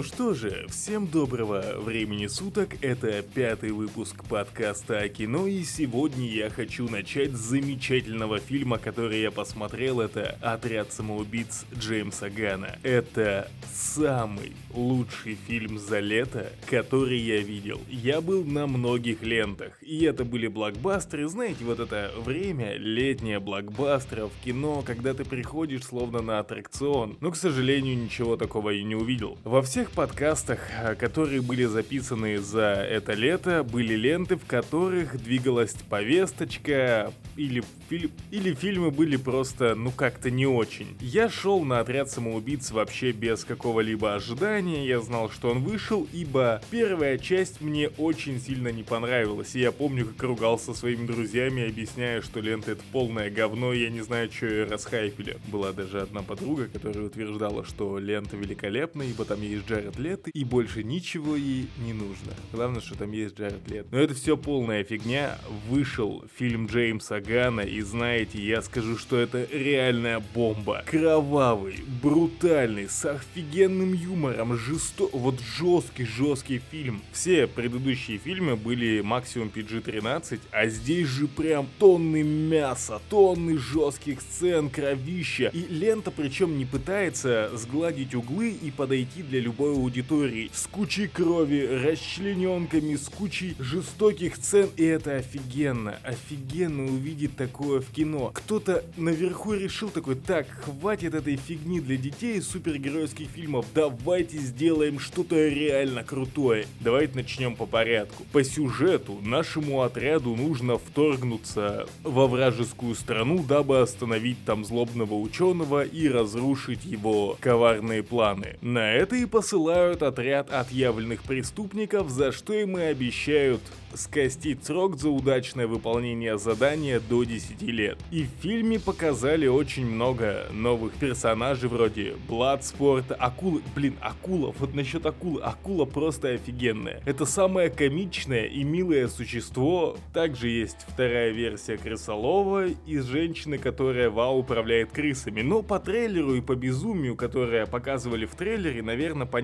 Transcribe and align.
Ну 0.00 0.04
что 0.04 0.32
же, 0.32 0.64
всем 0.70 1.06
доброго 1.06 1.74
времени 1.76 2.26
суток, 2.26 2.70
это 2.80 3.20
пятый 3.20 3.72
выпуск 3.72 4.24
подкаста 4.24 5.00
о 5.00 5.10
кино, 5.10 5.46
и 5.46 5.62
сегодня 5.62 6.26
я 6.26 6.48
хочу 6.48 6.88
начать 6.88 7.32
с 7.32 7.40
замечательного 7.40 8.38
фильма, 8.38 8.78
который 8.78 9.20
я 9.20 9.30
посмотрел, 9.30 10.00
это 10.00 10.38
«Отряд 10.40 10.90
самоубийц» 10.90 11.66
Джеймса 11.78 12.30
Гана. 12.30 12.78
Это 12.82 13.50
самый 13.74 14.52
лучший 14.72 15.36
фильм 15.46 15.78
за 15.78 15.98
лето, 15.98 16.50
который 16.64 17.18
я 17.18 17.42
видел. 17.42 17.78
Я 17.90 18.22
был 18.22 18.42
на 18.42 18.66
многих 18.66 19.22
лентах, 19.22 19.76
и 19.82 20.04
это 20.04 20.24
были 20.24 20.46
блокбастеры, 20.46 21.28
знаете, 21.28 21.62
вот 21.64 21.78
это 21.78 22.10
время, 22.16 22.78
летнее 22.78 23.38
блокбастеров, 23.38 24.32
кино, 24.42 24.82
когда 24.86 25.12
ты 25.12 25.26
приходишь 25.26 25.84
словно 25.84 26.22
на 26.22 26.38
аттракцион, 26.38 27.18
но, 27.20 27.30
к 27.30 27.36
сожалению, 27.36 27.98
ничего 27.98 28.38
такого 28.38 28.70
и 28.70 28.82
не 28.82 28.94
увидел. 28.94 29.36
Во 29.44 29.60
всех 29.60 29.89
подкастах, 29.90 30.58
э, 30.82 30.94
которые 30.96 31.40
были 31.42 31.64
записаны 31.64 32.38
за 32.38 32.86
это 32.88 33.12
лето, 33.12 33.62
были 33.62 33.94
ленты, 33.94 34.36
в 34.36 34.44
которых 34.46 35.22
двигалась 35.22 35.74
повесточка, 35.88 37.12
или, 37.36 37.62
фильм, 37.88 38.10
или 38.30 38.54
фильмы 38.54 38.90
были 38.90 39.16
просто, 39.16 39.74
ну 39.74 39.90
как-то 39.90 40.30
не 40.30 40.46
очень. 40.46 40.96
Я 41.00 41.28
шел 41.28 41.62
на 41.64 41.80
отряд 41.80 42.10
самоубийц 42.10 42.70
вообще 42.72 43.12
без 43.12 43.44
какого-либо 43.44 44.14
ожидания, 44.14 44.86
я 44.86 45.00
знал, 45.00 45.30
что 45.30 45.50
он 45.50 45.62
вышел, 45.62 46.08
ибо 46.12 46.60
первая 46.70 47.16
часть 47.18 47.60
мне 47.60 47.88
очень 47.98 48.40
сильно 48.40 48.72
не 48.72 48.82
понравилась, 48.82 49.54
и 49.54 49.60
я 49.60 49.70
помню, 49.70 50.06
как 50.06 50.22
ругался 50.24 50.74
своими 50.74 51.06
друзьями, 51.06 51.68
объясняя, 51.68 52.20
что 52.22 52.40
лента 52.40 52.72
это 52.72 52.82
полное 52.90 53.30
говно, 53.30 53.72
я 53.72 53.88
не 53.88 54.00
знаю, 54.00 54.30
что 54.32 54.46
ее 54.46 54.64
расхайпили. 54.64 55.36
Была 55.46 55.72
даже 55.72 56.00
одна 56.00 56.22
подруга, 56.22 56.66
которая 56.66 57.06
утверждала, 57.06 57.64
что 57.64 57.98
лента 57.98 58.36
великолепна, 58.36 59.02
ибо 59.02 59.24
там 59.24 59.40
есть 59.40 59.60
есть 59.60 59.68
Джаред 59.80 59.98
Лет, 59.98 60.28
и 60.32 60.44
больше 60.44 60.82
ничего 60.82 61.36
ей 61.36 61.68
не 61.78 61.92
нужно. 61.92 62.34
Главное, 62.52 62.80
что 62.80 62.96
там 62.96 63.12
есть 63.12 63.38
Джаред 63.38 63.68
Лет. 63.68 63.86
Но 63.90 63.98
это 63.98 64.14
все 64.14 64.36
полная 64.36 64.84
фигня. 64.84 65.38
Вышел 65.68 66.24
фильм 66.36 66.66
Джеймса 66.66 67.20
Гана, 67.20 67.62
и 67.62 67.80
знаете, 67.80 68.38
я 68.38 68.62
скажу, 68.62 68.98
что 68.98 69.18
это 69.18 69.46
реальная 69.50 70.22
бомба. 70.34 70.84
Кровавый, 70.86 71.76
брутальный, 72.02 72.88
с 72.88 73.04
офигенным 73.04 73.94
юмором, 73.94 74.56
жесто... 74.56 75.08
Вот 75.12 75.40
жесткий, 75.40 76.04
жесткий 76.04 76.60
фильм. 76.70 77.02
Все 77.12 77.46
предыдущие 77.46 78.18
фильмы 78.18 78.56
были 78.56 79.00
максимум 79.00 79.50
PG-13, 79.54 80.40
а 80.50 80.66
здесь 80.66 81.08
же 81.08 81.26
прям 81.26 81.68
тонны 81.78 82.22
мяса, 82.22 83.00
тонны 83.08 83.58
жестких 83.58 84.20
сцен, 84.20 84.68
кровища. 84.68 85.50
И 85.54 85.66
лента 85.68 86.10
причем 86.10 86.58
не 86.58 86.66
пытается 86.66 87.50
сгладить 87.54 88.14
углы 88.14 88.50
и 88.50 88.70
подойти 88.70 89.22
для 89.22 89.40
любой 89.40 89.69
аудитории. 89.70 90.50
С 90.52 90.66
кучей 90.66 91.08
крови, 91.08 91.66
расчлененками, 91.66 92.96
с 92.96 93.08
кучей 93.08 93.56
жестоких 93.58 94.36
сцен. 94.36 94.68
И 94.76 94.84
это 94.84 95.16
офигенно. 95.16 95.98
Офигенно 96.02 96.84
увидеть 96.84 97.36
такое 97.36 97.80
в 97.80 97.90
кино. 97.90 98.30
Кто-то 98.34 98.84
наверху 98.96 99.54
решил 99.54 99.88
такой, 99.90 100.14
так, 100.14 100.48
хватит 100.48 101.14
этой 101.14 101.36
фигни 101.36 101.80
для 101.80 101.96
детей 101.96 102.38
из 102.38 102.48
супергеройских 102.48 103.28
фильмов. 103.28 103.66
Давайте 103.74 104.38
сделаем 104.38 104.98
что-то 104.98 105.48
реально 105.48 106.04
крутое. 106.04 106.66
Давайте 106.80 107.16
начнем 107.16 107.56
по 107.56 107.66
порядку. 107.66 108.24
По 108.32 108.44
сюжету 108.44 109.18
нашему 109.22 109.82
отряду 109.82 110.36
нужно 110.36 110.78
вторгнуться 110.78 111.86
во 112.02 112.26
вражескую 112.26 112.94
страну, 112.94 113.42
дабы 113.42 113.80
остановить 113.80 114.44
там 114.44 114.64
злобного 114.64 115.14
ученого 115.14 115.84
и 115.84 116.08
разрушить 116.08 116.84
его 116.84 117.36
коварные 117.40 118.02
планы. 118.02 118.56
На 118.60 118.92
это 118.92 119.16
и 119.16 119.26
посылают 119.50 120.04
отряд 120.04 120.48
отъявленных 120.52 121.24
преступников, 121.24 122.08
за 122.08 122.30
что 122.30 122.54
им 122.54 122.78
и 122.78 122.82
обещают 122.82 123.60
скостить 123.94 124.64
срок 124.64 124.96
за 124.96 125.10
удачное 125.10 125.66
выполнение 125.66 126.38
задания 126.38 127.00
до 127.00 127.24
10 127.24 127.60
лет. 127.62 127.98
И 128.12 128.22
в 128.22 128.42
фильме 128.42 128.78
показали 128.78 129.48
очень 129.48 129.86
много 129.86 130.46
новых 130.52 130.92
персонажей 130.92 131.68
вроде 131.68 132.14
Бладспорта, 132.28 133.16
Акулы, 133.16 133.62
блин, 133.74 133.96
Акула, 134.00 134.54
вот 134.56 134.72
насчет 134.74 135.04
Акулы, 135.04 135.42
Акула 135.42 135.84
просто 135.84 136.28
офигенная. 136.28 137.02
Это 137.04 137.24
самое 137.24 137.68
комичное 137.68 138.44
и 138.44 138.62
милое 138.62 139.08
существо. 139.08 139.96
Также 140.14 140.48
есть 140.48 140.86
вторая 140.86 141.30
версия 141.30 141.76
крысолова 141.76 142.68
из 142.86 143.04
женщины, 143.06 143.58
которая 143.58 144.10
вау 144.10 144.38
управляет 144.38 144.92
крысами. 144.92 145.42
Но 145.42 145.62
по 145.62 145.80
трейлеру 145.80 146.36
и 146.36 146.40
по 146.40 146.54
безумию, 146.54 147.16
которое 147.16 147.66
показывали 147.66 148.26
в 148.26 148.36
трейлере, 148.36 148.82
наверное, 148.84 149.26
понятно, 149.26 149.39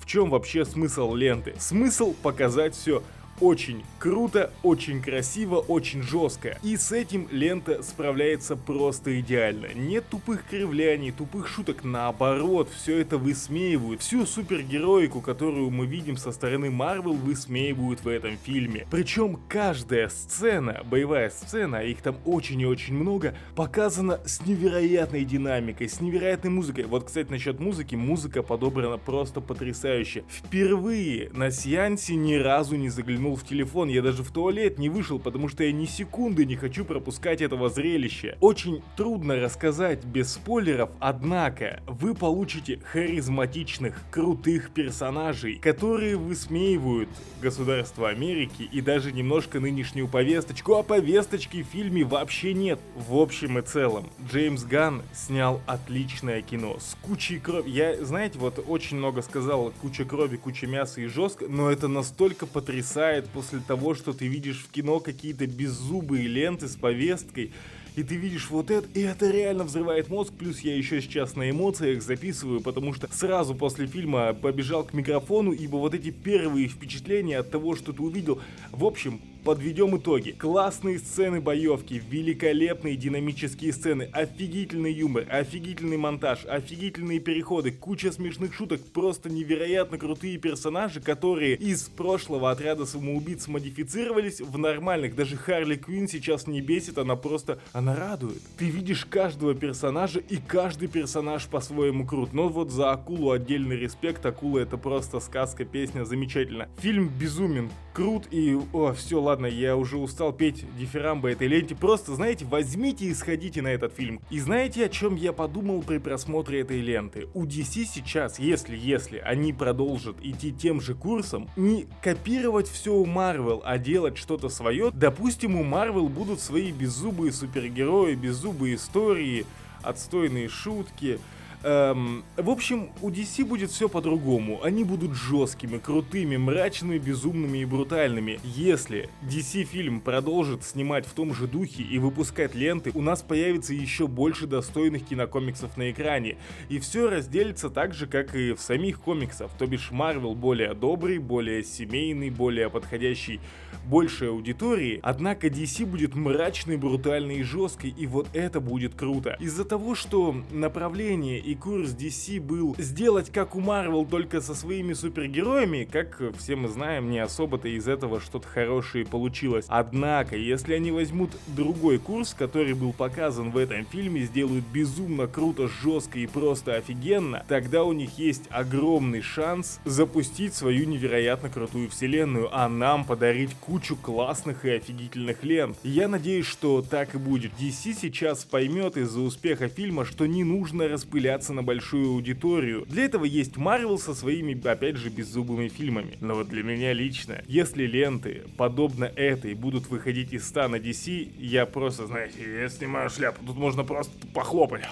в 0.00 0.06
чем 0.06 0.30
вообще 0.30 0.64
смысл 0.64 1.14
ленты. 1.14 1.54
Смысл 1.58 2.14
показать 2.22 2.74
все 2.74 3.02
очень 3.40 3.84
круто, 3.98 4.52
очень 4.62 5.02
красиво, 5.02 5.56
очень 5.56 6.02
жестко. 6.02 6.58
И 6.62 6.76
с 6.76 6.92
этим 6.92 7.28
лента 7.30 7.82
справляется 7.82 8.56
просто 8.56 9.20
идеально. 9.20 9.68
Нет 9.74 10.04
тупых 10.08 10.44
кривляний, 10.48 11.12
тупых 11.12 11.48
шуток, 11.48 11.84
наоборот, 11.84 12.68
все 12.74 12.98
это 12.98 13.18
высмеивают. 13.18 14.00
Всю 14.00 14.24
супергероику, 14.26 15.20
которую 15.20 15.70
мы 15.70 15.86
видим 15.86 16.16
со 16.16 16.32
стороны 16.32 16.70
Марвел, 16.70 17.14
высмеивают 17.14 18.04
в 18.04 18.08
этом 18.08 18.36
фильме. 18.38 18.86
Причем 18.90 19.38
каждая 19.48 20.08
сцена, 20.08 20.82
боевая 20.84 21.30
сцена, 21.30 21.78
а 21.78 21.82
их 21.82 22.02
там 22.02 22.16
очень 22.24 22.60
и 22.60 22.66
очень 22.66 22.94
много, 22.94 23.34
показана 23.54 24.20
с 24.24 24.44
невероятной 24.46 25.24
динамикой, 25.24 25.88
с 25.88 26.00
невероятной 26.00 26.50
музыкой. 26.50 26.84
Вот, 26.84 27.04
кстати, 27.04 27.30
насчет 27.30 27.60
музыки, 27.60 27.94
музыка 27.94 28.42
подобрана 28.42 28.98
просто 28.98 29.40
потрясающе. 29.40 30.24
Впервые 30.28 31.30
на 31.32 31.50
сеансе 31.50 32.14
ни 32.14 32.34
разу 32.34 32.76
не 32.76 32.88
заглянул 32.88 33.25
заглянул 33.26 33.36
в 33.36 33.44
телефон, 33.44 33.88
я 33.88 34.02
даже 34.02 34.22
в 34.22 34.30
туалет 34.30 34.78
не 34.78 34.88
вышел, 34.88 35.18
потому 35.18 35.48
что 35.48 35.64
я 35.64 35.72
ни 35.72 35.86
секунды 35.86 36.44
не 36.44 36.56
хочу 36.56 36.84
пропускать 36.84 37.42
этого 37.42 37.68
зрелища. 37.68 38.36
Очень 38.40 38.82
трудно 38.96 39.36
рассказать 39.36 40.04
без 40.04 40.32
спойлеров, 40.32 40.90
однако 41.00 41.82
вы 41.86 42.14
получите 42.14 42.78
харизматичных, 42.92 44.02
крутых 44.10 44.70
персонажей, 44.70 45.56
которые 45.56 46.16
высмеивают 46.16 47.08
государство 47.42 48.08
Америки 48.08 48.68
и 48.72 48.80
даже 48.80 49.12
немножко 49.12 49.60
нынешнюю 49.60 50.08
повесточку, 50.08 50.74
а 50.74 50.82
повесточки 50.82 51.62
в 51.62 51.66
фильме 51.66 52.04
вообще 52.04 52.54
нет. 52.54 52.78
В 52.94 53.16
общем 53.16 53.58
и 53.58 53.62
целом, 53.62 54.06
Джеймс 54.30 54.64
Ганн 54.64 55.02
снял 55.12 55.60
отличное 55.66 56.42
кино 56.42 56.78
с 56.78 56.96
кучей 57.02 57.38
крови. 57.38 57.70
Я, 57.70 58.04
знаете, 58.04 58.38
вот 58.38 58.64
очень 58.66 58.98
много 58.98 59.22
сказал, 59.22 59.72
куча 59.80 60.04
крови, 60.04 60.36
куча 60.36 60.66
мяса 60.66 61.00
и 61.00 61.06
жестко, 61.06 61.46
но 61.48 61.70
это 61.70 61.88
настолько 61.88 62.46
потрясает 62.46 63.15
бывает 63.16 63.30
после 63.32 63.60
того, 63.60 63.94
что 63.94 64.12
ты 64.12 64.26
видишь 64.26 64.62
в 64.62 64.70
кино 64.70 65.00
какие-то 65.00 65.46
беззубые 65.46 66.26
ленты 66.26 66.68
с 66.68 66.76
повесткой, 66.76 67.52
и 67.94 68.02
ты 68.02 68.16
видишь 68.16 68.50
вот 68.50 68.70
это, 68.70 68.86
и 68.92 69.00
это 69.00 69.30
реально 69.30 69.64
взрывает 69.64 70.10
мозг, 70.10 70.34
плюс 70.38 70.60
я 70.60 70.76
еще 70.76 71.00
сейчас 71.00 71.34
на 71.34 71.48
эмоциях 71.48 72.02
записываю, 72.02 72.60
потому 72.60 72.92
что 72.92 73.08
сразу 73.10 73.54
после 73.54 73.86
фильма 73.86 74.34
побежал 74.34 74.84
к 74.84 74.92
микрофону, 74.92 75.52
ибо 75.52 75.76
вот 75.76 75.94
эти 75.94 76.10
первые 76.10 76.68
впечатления 76.68 77.38
от 77.38 77.50
того, 77.50 77.74
что 77.74 77.92
ты 77.92 78.02
увидел, 78.02 78.38
в 78.70 78.84
общем, 78.84 79.20
подведем 79.46 79.96
итоги. 79.96 80.32
Классные 80.32 80.98
сцены 80.98 81.40
боевки, 81.40 82.02
великолепные 82.10 82.96
динамические 82.96 83.72
сцены, 83.72 84.08
офигительный 84.10 84.92
юмор, 84.92 85.24
офигительный 85.30 85.96
монтаж, 85.96 86.44
офигительные 86.46 87.20
переходы, 87.20 87.70
куча 87.70 88.10
смешных 88.10 88.52
шуток, 88.52 88.80
просто 88.92 89.30
невероятно 89.30 89.98
крутые 89.98 90.38
персонажи, 90.38 91.00
которые 91.00 91.54
из 91.54 91.84
прошлого 91.84 92.50
отряда 92.50 92.86
самоубийц 92.86 93.46
модифицировались 93.46 94.40
в 94.40 94.58
нормальных. 94.58 95.14
Даже 95.14 95.36
Харли 95.36 95.76
Квин 95.76 96.08
сейчас 96.08 96.48
не 96.48 96.60
бесит, 96.60 96.98
она 96.98 97.14
просто, 97.14 97.60
она 97.72 97.94
радует. 97.94 98.42
Ты 98.58 98.64
видишь 98.64 99.04
каждого 99.04 99.54
персонажа, 99.54 100.18
и 100.18 100.38
каждый 100.38 100.88
персонаж 100.88 101.46
по-своему 101.46 102.04
крут. 102.04 102.32
Но 102.32 102.48
вот 102.48 102.72
за 102.72 102.90
Акулу 102.90 103.30
отдельный 103.30 103.76
респект, 103.76 104.26
Акула 104.26 104.58
это 104.58 104.76
просто 104.76 105.20
сказка, 105.20 105.64
песня, 105.64 106.04
замечательно. 106.04 106.68
Фильм 106.78 107.12
безумен, 107.16 107.70
крут 107.94 108.24
и, 108.32 108.58
о, 108.72 108.92
все, 108.92 109.20
ладно 109.20 109.35
ладно, 109.36 109.46
я 109.46 109.76
уже 109.76 109.98
устал 109.98 110.32
петь 110.32 110.64
дифирамбы 110.78 111.30
этой 111.30 111.46
ленте. 111.46 111.74
Просто, 111.74 112.14
знаете, 112.14 112.46
возьмите 112.46 113.04
и 113.04 113.12
сходите 113.12 113.60
на 113.60 113.68
этот 113.68 113.92
фильм. 113.92 114.22
И 114.30 114.40
знаете, 114.40 114.86
о 114.86 114.88
чем 114.88 115.14
я 115.14 115.34
подумал 115.34 115.82
при 115.82 115.98
просмотре 115.98 116.60
этой 116.60 116.80
ленты? 116.80 117.28
У 117.34 117.44
DC 117.44 117.84
сейчас, 117.84 118.38
если, 118.38 118.74
если 118.74 119.18
они 119.18 119.52
продолжат 119.52 120.16
идти 120.22 120.52
тем 120.52 120.80
же 120.80 120.94
курсом, 120.94 121.50
не 121.54 121.86
копировать 122.02 122.66
все 122.66 122.94
у 122.94 123.04
Marvel, 123.04 123.60
а 123.62 123.76
делать 123.76 124.16
что-то 124.16 124.48
свое, 124.48 124.90
допустим, 124.90 125.56
у 125.56 125.64
Marvel 125.64 126.08
будут 126.08 126.40
свои 126.40 126.72
беззубые 126.72 127.30
супергерои, 127.30 128.14
беззубые 128.14 128.76
истории, 128.76 129.44
отстойные 129.82 130.48
шутки, 130.48 131.18
Эм, 131.62 132.24
в 132.36 132.50
общем, 132.50 132.90
у 133.02 133.10
DC 133.10 133.44
будет 133.44 133.70
все 133.70 133.88
по-другому. 133.88 134.62
Они 134.62 134.84
будут 134.84 135.14
жесткими, 135.14 135.78
крутыми, 135.78 136.36
мрачными, 136.36 136.98
безумными 136.98 137.58
и 137.58 137.64
брутальными. 137.64 138.38
Если 138.44 139.08
DC 139.22 139.64
фильм 139.64 140.00
продолжит 140.00 140.64
снимать 140.64 141.06
в 141.06 141.12
том 141.12 141.34
же 141.34 141.46
духе 141.46 141.82
и 141.82 141.98
выпускать 141.98 142.54
ленты, 142.54 142.90
у 142.94 143.02
нас 143.02 143.22
появится 143.22 143.72
еще 143.74 144.06
больше 144.06 144.46
достойных 144.46 145.06
кинокомиксов 145.06 145.76
на 145.76 145.90
экране. 145.90 146.36
И 146.68 146.78
все 146.78 147.08
разделится 147.08 147.70
так 147.70 147.94
же, 147.94 148.06
как 148.06 148.34
и 148.34 148.52
в 148.52 148.60
самих 148.60 149.00
комиксах. 149.00 149.50
То 149.58 149.66
бишь 149.66 149.90
Марвел 149.90 150.34
более 150.34 150.74
добрый, 150.74 151.18
более 151.18 151.64
семейный, 151.64 152.30
более 152.30 152.70
подходящий 152.70 153.40
большей 153.86 154.28
аудитории. 154.28 155.00
Однако 155.02 155.48
DC 155.48 155.86
будет 155.86 156.14
мрачный, 156.14 156.76
брутальный 156.76 157.36
и 157.36 157.42
жесткий. 157.42 157.90
И 157.90 158.06
вот 158.06 158.28
это 158.32 158.60
будет 158.60 158.94
круто. 158.94 159.36
Из-за 159.40 159.64
того, 159.64 159.94
что 159.94 160.34
направление 160.50 161.38
и 161.46 161.54
курс 161.54 161.90
DC 161.90 162.40
был 162.40 162.74
сделать 162.76 163.30
как 163.30 163.54
у 163.54 163.60
Marvel, 163.60 164.06
только 164.08 164.40
со 164.40 164.54
своими 164.54 164.94
супергероями, 164.94 165.88
как 165.90 166.20
все 166.36 166.56
мы 166.56 166.68
знаем, 166.68 167.08
не 167.08 167.20
особо-то 167.20 167.68
из 167.68 167.86
этого 167.86 168.20
что-то 168.20 168.48
хорошее 168.48 169.06
получилось. 169.06 169.66
Однако, 169.68 170.36
если 170.36 170.74
они 170.74 170.90
возьмут 170.90 171.30
другой 171.46 171.98
курс, 171.98 172.34
который 172.36 172.74
был 172.74 172.92
показан 172.92 173.52
в 173.52 173.58
этом 173.58 173.86
фильме, 173.86 174.22
сделают 174.22 174.64
безумно 174.72 175.28
круто, 175.28 175.68
жестко 175.68 176.18
и 176.18 176.26
просто 176.26 176.74
офигенно, 176.74 177.44
тогда 177.46 177.84
у 177.84 177.92
них 177.92 178.18
есть 178.18 178.44
огромный 178.50 179.22
шанс 179.22 179.78
запустить 179.84 180.52
свою 180.52 180.84
невероятно 180.86 181.48
крутую 181.48 181.90
вселенную, 181.90 182.48
а 182.50 182.68
нам 182.68 183.04
подарить 183.04 183.54
кучу 183.60 183.94
классных 183.94 184.64
и 184.64 184.70
офигительных 184.70 185.44
лент. 185.44 185.76
Я 185.84 186.08
надеюсь, 186.08 186.46
что 186.46 186.82
так 186.82 187.14
и 187.14 187.18
будет. 187.18 187.52
DC 187.52 187.96
сейчас 188.00 188.44
поймет 188.44 188.96
из-за 188.96 189.20
успеха 189.20 189.68
фильма, 189.68 190.04
что 190.04 190.26
не 190.26 190.42
нужно 190.42 190.88
распыляться 190.88 191.35
распыляться 191.36 191.52
на 191.52 191.62
большую 191.62 192.10
аудиторию. 192.10 192.86
Для 192.86 193.04
этого 193.04 193.24
есть 193.24 193.56
Марвел 193.56 193.98
со 193.98 194.14
своими, 194.14 194.54
опять 194.66 194.96
же, 194.96 195.10
беззубыми 195.10 195.68
фильмами. 195.68 196.16
Но 196.20 196.34
вот 196.34 196.48
для 196.48 196.62
меня 196.62 196.92
лично, 196.94 197.42
если 197.46 197.86
ленты, 197.86 198.44
подобно 198.56 199.04
этой, 199.04 199.54
будут 199.54 199.88
выходить 199.88 200.32
из 200.32 200.46
стана 200.46 200.76
DC, 200.76 201.32
я 201.38 201.66
просто, 201.66 202.06
знаете, 202.06 202.38
я 202.60 202.68
снимаю 202.68 203.10
шляпу, 203.10 203.44
тут 203.44 203.56
можно 203.56 203.84
просто 203.84 204.12
похлопать. 204.32 204.84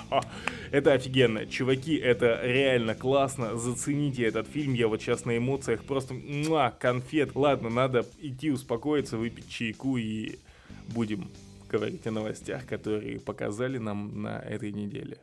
Это 0.71 0.93
офигенно. 0.93 1.47
Чуваки, 1.47 1.95
это 1.97 2.41
реально 2.43 2.95
классно. 2.95 3.57
Зацените 3.57 4.25
этот 4.25 4.47
фильм, 4.47 4.75
я 4.75 4.89
вот 4.89 5.01
сейчас 5.01 5.25
на 5.25 5.37
эмоциях 5.37 5.85
просто 5.85 6.15
муа, 6.15 6.71
конфет. 6.71 7.31
Ладно, 7.35 7.71
надо 7.71 8.05
идти 8.21 8.51
успокоиться, 8.51 9.17
выпить 9.17 9.49
чайку 9.49 9.97
и 9.97 10.39
будем 10.95 11.29
говорить 11.71 12.07
о 12.07 12.11
новостях, 12.11 12.67
которые 12.67 13.19
показали 13.21 13.79
нам 13.79 14.23
на 14.23 14.39
этой 14.41 14.73
неделе. 14.73 15.17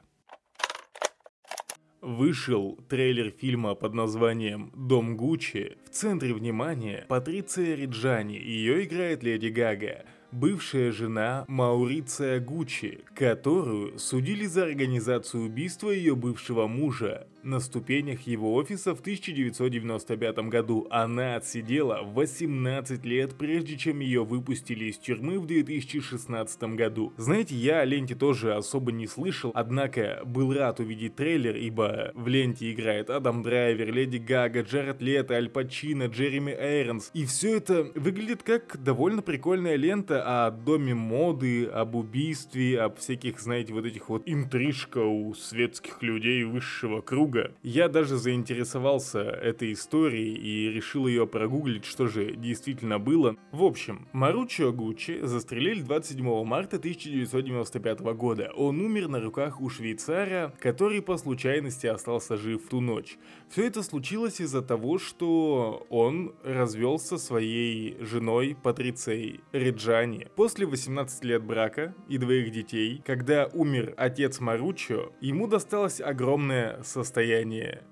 Вышел 2.02 2.80
трейлер 2.90 3.30
фильма 3.30 3.76
под 3.76 3.94
названием 3.94 4.72
«Дом 4.76 5.16
Гуччи». 5.16 5.78
В 5.86 5.92
центре 5.92 6.34
внимания 6.34 7.06
Патриция 7.08 7.76
Риджани, 7.76 8.38
ее 8.38 8.84
играет 8.86 9.22
Леди 9.22 9.50
Гага 9.50 10.04
бывшая 10.32 10.92
жена 10.92 11.46
Мауриция 11.48 12.40
Гуччи, 12.40 13.02
которую 13.16 14.00
судили 14.00 14.46
за 14.46 14.64
организацию 14.64 15.44
убийства 15.44 15.90
ее 15.90 16.16
бывшего 16.16 16.68
мужа. 16.68 17.28
На 17.44 17.60
ступенях 17.60 18.28
его 18.28 18.54
офиса 18.54 18.94
в 18.94 19.00
1995 19.00 20.38
году 20.50 20.86
она 20.92 21.38
отсидела 21.38 22.02
18 22.04 23.04
лет, 23.04 23.34
прежде 23.36 23.78
чем 23.78 24.00
ее 24.00 24.24
выпустили 24.24 24.86
из 24.86 25.00
тюрьмы 25.00 25.40
в 25.40 25.48
2016 25.48 26.64
году. 26.76 27.14
Знаете, 27.18 27.56
я 27.56 27.80
о 27.80 27.86
ленте 27.86 28.14
тоже 28.14 28.54
особо 28.54 28.92
не 28.92 29.08
слышал, 29.08 29.52
однако 29.56 30.22
был 30.24 30.54
рад 30.54 30.80
увидеть 30.80 31.16
трейлер, 31.16 31.56
ибо 31.56 32.12
в 32.14 32.28
ленте 32.28 32.72
играет 32.72 33.10
Адам 33.10 33.42
Драйвер, 33.42 33.92
Леди 33.92 34.18
Гага, 34.18 34.62
Джаред 34.62 35.02
Лето, 35.02 35.34
Аль 35.34 35.50
Пачино, 35.50 36.06
Джереми 36.06 36.52
Эйронс. 36.52 37.10
И 37.16 37.26
все 37.26 37.58
это 37.58 37.92
выглядит 37.96 38.44
как 38.44 38.78
довольно 38.84 39.24
прикольная 39.24 39.78
лента 39.78 40.46
о 40.46 40.52
доме 40.52 40.94
моды, 40.94 41.66
об 41.66 41.96
убийстве, 41.96 42.82
об 42.82 43.00
всяких, 43.00 43.40
знаете, 43.40 43.74
вот 43.74 43.86
этих 43.86 44.10
вот 44.10 44.22
интрижка 44.28 45.00
у 45.00 45.34
светских 45.34 46.04
людей 46.04 46.44
высшего 46.44 47.02
круга 47.02 47.31
друга. 47.32 47.52
Я 47.64 47.88
даже 47.88 48.18
заинтересовался 48.18 49.20
этой 49.20 49.74
историей 49.74 50.36
и 50.36 50.72
решил 50.72 51.08
ее 51.08 51.28
прогуглить, 51.28 51.86
что 51.86 52.08
же 52.08 52.36
действительно 52.36 53.00
было. 53.00 53.36
В 53.52 53.64
общем, 53.64 54.08
Маручио 54.14 54.72
Гуччи 54.72 55.20
застрелили 55.24 55.82
27 55.82 56.44
марта 56.44 56.78
1995 56.78 58.00
года. 58.16 58.52
Он 58.56 58.80
умер 58.80 59.08
на 59.08 59.20
руках 59.20 59.62
у 59.62 59.70
швейцара, 59.70 60.54
который 60.60 61.02
по 61.02 61.18
случайности 61.18 61.88
остался 61.88 62.38
жив 62.38 62.64
в 62.64 62.70
ту 62.70 62.82
ночь. 62.82 63.18
Все 63.50 63.68
это 63.68 63.84
случилось 63.84 64.40
из-за 64.40 64.62
того, 64.62 64.98
что 64.98 65.86
он 65.90 66.34
развелся 66.44 67.18
своей 67.18 67.98
женой 68.00 68.56
Патрицией 68.62 69.42
Реджани. 69.52 70.28
После 70.36 70.66
18 70.66 71.24
лет 71.24 71.44
брака 71.44 71.94
и 72.08 72.18
двоих 72.18 72.52
детей, 72.52 73.02
когда 73.06 73.50
умер 73.54 73.94
отец 73.98 74.40
Маручио, 74.40 75.12
ему 75.22 75.48
досталось 75.48 76.02
огромное 76.02 76.82
состояние. 76.84 77.21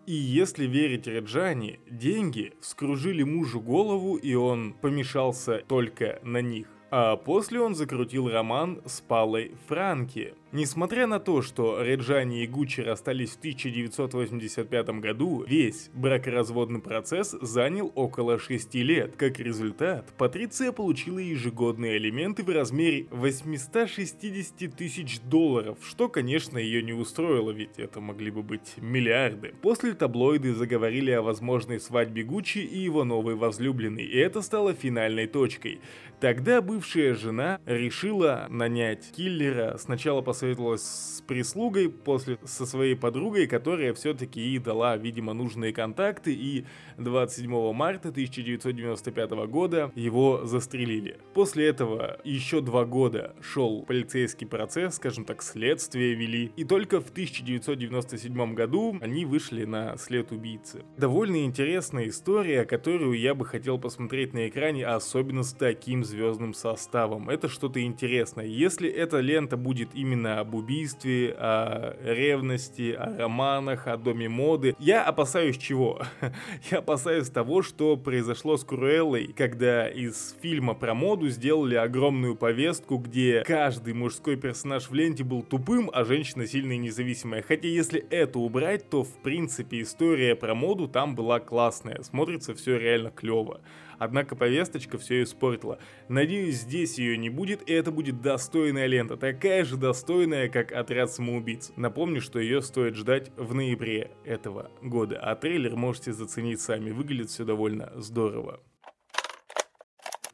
И 0.05 0.13
если 0.13 0.65
верить 0.65 1.07
Реджани, 1.07 1.79
деньги 1.89 2.53
вскружили 2.61 3.23
мужу 3.23 3.59
голову, 3.61 4.15
и 4.15 4.33
он 4.35 4.73
помешался 4.73 5.63
только 5.67 6.19
на 6.23 6.41
них. 6.41 6.67
А 6.91 7.17
после 7.17 7.59
он 7.59 7.75
закрутил 7.75 8.29
роман 8.29 8.81
с 8.85 9.01
Палой 9.01 9.51
Франки, 9.67 10.33
Несмотря 10.51 11.05
на 11.05 11.19
то, 11.19 11.43
что 11.43 11.79
Реджани 11.83 12.43
и 12.43 12.47
Гуччи 12.47 12.81
расстались 12.81 13.33
в 13.33 13.37
1985 13.37 14.89
году, 14.99 15.43
весь 15.47 15.91
бракоразводный 15.93 16.81
процесс 16.81 17.35
занял 17.39 17.91
около 17.93 18.39
6 18.39 18.73
лет. 18.75 19.15
Как 19.15 19.39
результат, 19.39 20.11
Патриция 20.17 20.71
получила 20.71 21.19
ежегодные 21.19 21.97
алименты 21.97 22.41
в 22.41 22.49
размере 22.49 23.05
860 23.11 24.75
тысяч 24.75 25.19
долларов, 25.21 25.77
что, 25.87 26.09
конечно, 26.09 26.57
ее 26.57 26.81
не 26.81 26.93
устроило, 26.93 27.51
ведь 27.51 27.77
это 27.77 28.01
могли 28.01 28.31
бы 28.31 28.41
быть 28.41 28.73
миллиарды. 28.77 29.53
После 29.61 29.93
таблоиды 29.93 30.55
заговорили 30.55 31.11
о 31.11 31.21
возможной 31.21 31.79
свадьбе 31.79 32.23
Гуччи 32.23 32.57
и 32.57 32.79
его 32.79 33.03
новой 33.03 33.35
возлюбленной, 33.35 34.03
и 34.03 34.17
это 34.17 34.41
стало 34.41 34.73
финальной 34.73 35.27
точкой. 35.27 35.79
Тогда 36.19 36.61
бывшая 36.61 37.13
жена 37.13 37.61
решила 37.67 38.47
нанять 38.49 39.11
киллера 39.15 39.77
сначала 39.77 40.21
по 40.21 40.33
посоветовалась 40.39 40.83
с 40.83 41.21
прислугой, 41.27 41.89
после 41.89 42.37
со 42.45 42.65
своей 42.65 42.95
подругой, 42.95 43.45
которая 43.45 43.93
все-таки 43.93 44.39
ей 44.39 44.59
дала, 44.59 44.95
видимо, 44.95 45.33
нужные 45.33 45.73
контакты, 45.73 46.33
и 46.33 46.63
27 46.97 47.73
марта 47.73 48.07
1995 48.07 49.31
года 49.47 49.91
его 49.95 50.45
застрелили. 50.45 51.17
После 51.33 51.67
этого 51.67 52.19
еще 52.23 52.61
два 52.61 52.85
года 52.85 53.35
шел 53.41 53.83
полицейский 53.83 54.47
процесс, 54.47 54.95
скажем 54.95 55.25
так, 55.25 55.43
следствие 55.43 56.13
вели, 56.13 56.53
и 56.55 56.63
только 56.63 57.01
в 57.01 57.09
1997 57.09 58.53
году 58.53 58.97
они 59.01 59.25
вышли 59.25 59.65
на 59.65 59.97
след 59.97 60.31
убийцы. 60.31 60.85
Довольно 60.97 61.43
интересная 61.43 62.07
история, 62.07 62.63
которую 62.63 63.19
я 63.19 63.35
бы 63.35 63.45
хотел 63.45 63.77
посмотреть 63.77 64.33
на 64.33 64.47
экране, 64.47 64.85
особенно 64.85 65.43
с 65.43 65.51
таким 65.51 66.05
звездным 66.05 66.53
составом. 66.53 67.29
Это 67.29 67.49
что-то 67.49 67.81
интересное. 67.81 68.45
Если 68.45 68.89
эта 68.89 69.19
лента 69.19 69.57
будет 69.57 69.89
именно 69.93 70.28
именно 70.29 70.39
об 70.39 70.55
убийстве, 70.55 71.35
о 71.37 71.95
ревности, 72.03 72.91
о 72.91 73.17
романах, 73.17 73.87
о 73.87 73.97
доме 73.97 74.29
моды. 74.29 74.75
Я 74.79 75.03
опасаюсь 75.03 75.57
чего? 75.57 76.01
Я 76.71 76.79
опасаюсь 76.79 77.29
того, 77.29 77.61
что 77.61 77.97
произошло 77.97 78.57
с 78.57 78.63
Круэллой, 78.63 79.33
когда 79.35 79.87
из 79.87 80.35
фильма 80.41 80.73
про 80.73 80.93
моду 80.93 81.29
сделали 81.29 81.75
огромную 81.75 82.35
повестку, 82.35 82.97
где 82.97 83.43
каждый 83.45 83.93
мужской 83.93 84.35
персонаж 84.35 84.89
в 84.89 84.93
ленте 84.93 85.23
был 85.23 85.43
тупым, 85.43 85.89
а 85.93 86.03
женщина 86.03 86.45
сильная 86.47 86.75
и 86.75 86.79
независимая. 86.79 87.41
Хотя 87.41 87.67
если 87.67 88.05
это 88.09 88.39
убрать, 88.39 88.89
то 88.89 89.03
в 89.03 89.21
принципе 89.21 89.81
история 89.81 90.35
про 90.35 90.55
моду 90.55 90.87
там 90.87 91.15
была 91.15 91.39
классная. 91.39 92.01
Смотрится 92.03 92.53
все 92.53 92.77
реально 92.77 93.11
клево. 93.11 93.61
Однако 93.99 94.35
повесточка 94.35 94.97
все 94.97 95.23
испортила. 95.23 95.77
Надеюсь, 96.07 96.61
здесь 96.61 96.97
ее 96.97 97.17
не 97.17 97.29
будет, 97.29 97.69
и 97.69 97.73
это 97.73 97.91
будет 97.91 98.21
достойная 98.21 98.87
лента, 98.87 99.17
такая 99.17 99.65
же 99.65 99.77
достойная, 99.77 100.49
как 100.49 100.71
«Отряд 100.71 101.11
самоубийц». 101.11 101.71
Напомню, 101.75 102.21
что 102.21 102.39
ее 102.39 102.61
стоит 102.61 102.95
ждать 102.95 103.31
в 103.35 103.53
ноябре 103.53 104.11
этого 104.23 104.71
года, 104.81 105.19
а 105.19 105.35
трейлер 105.35 105.75
можете 105.75 106.13
заценить 106.13 106.61
сами, 106.61 106.91
выглядит 106.91 107.29
все 107.29 107.45
довольно 107.45 107.91
здорово. 107.95 108.61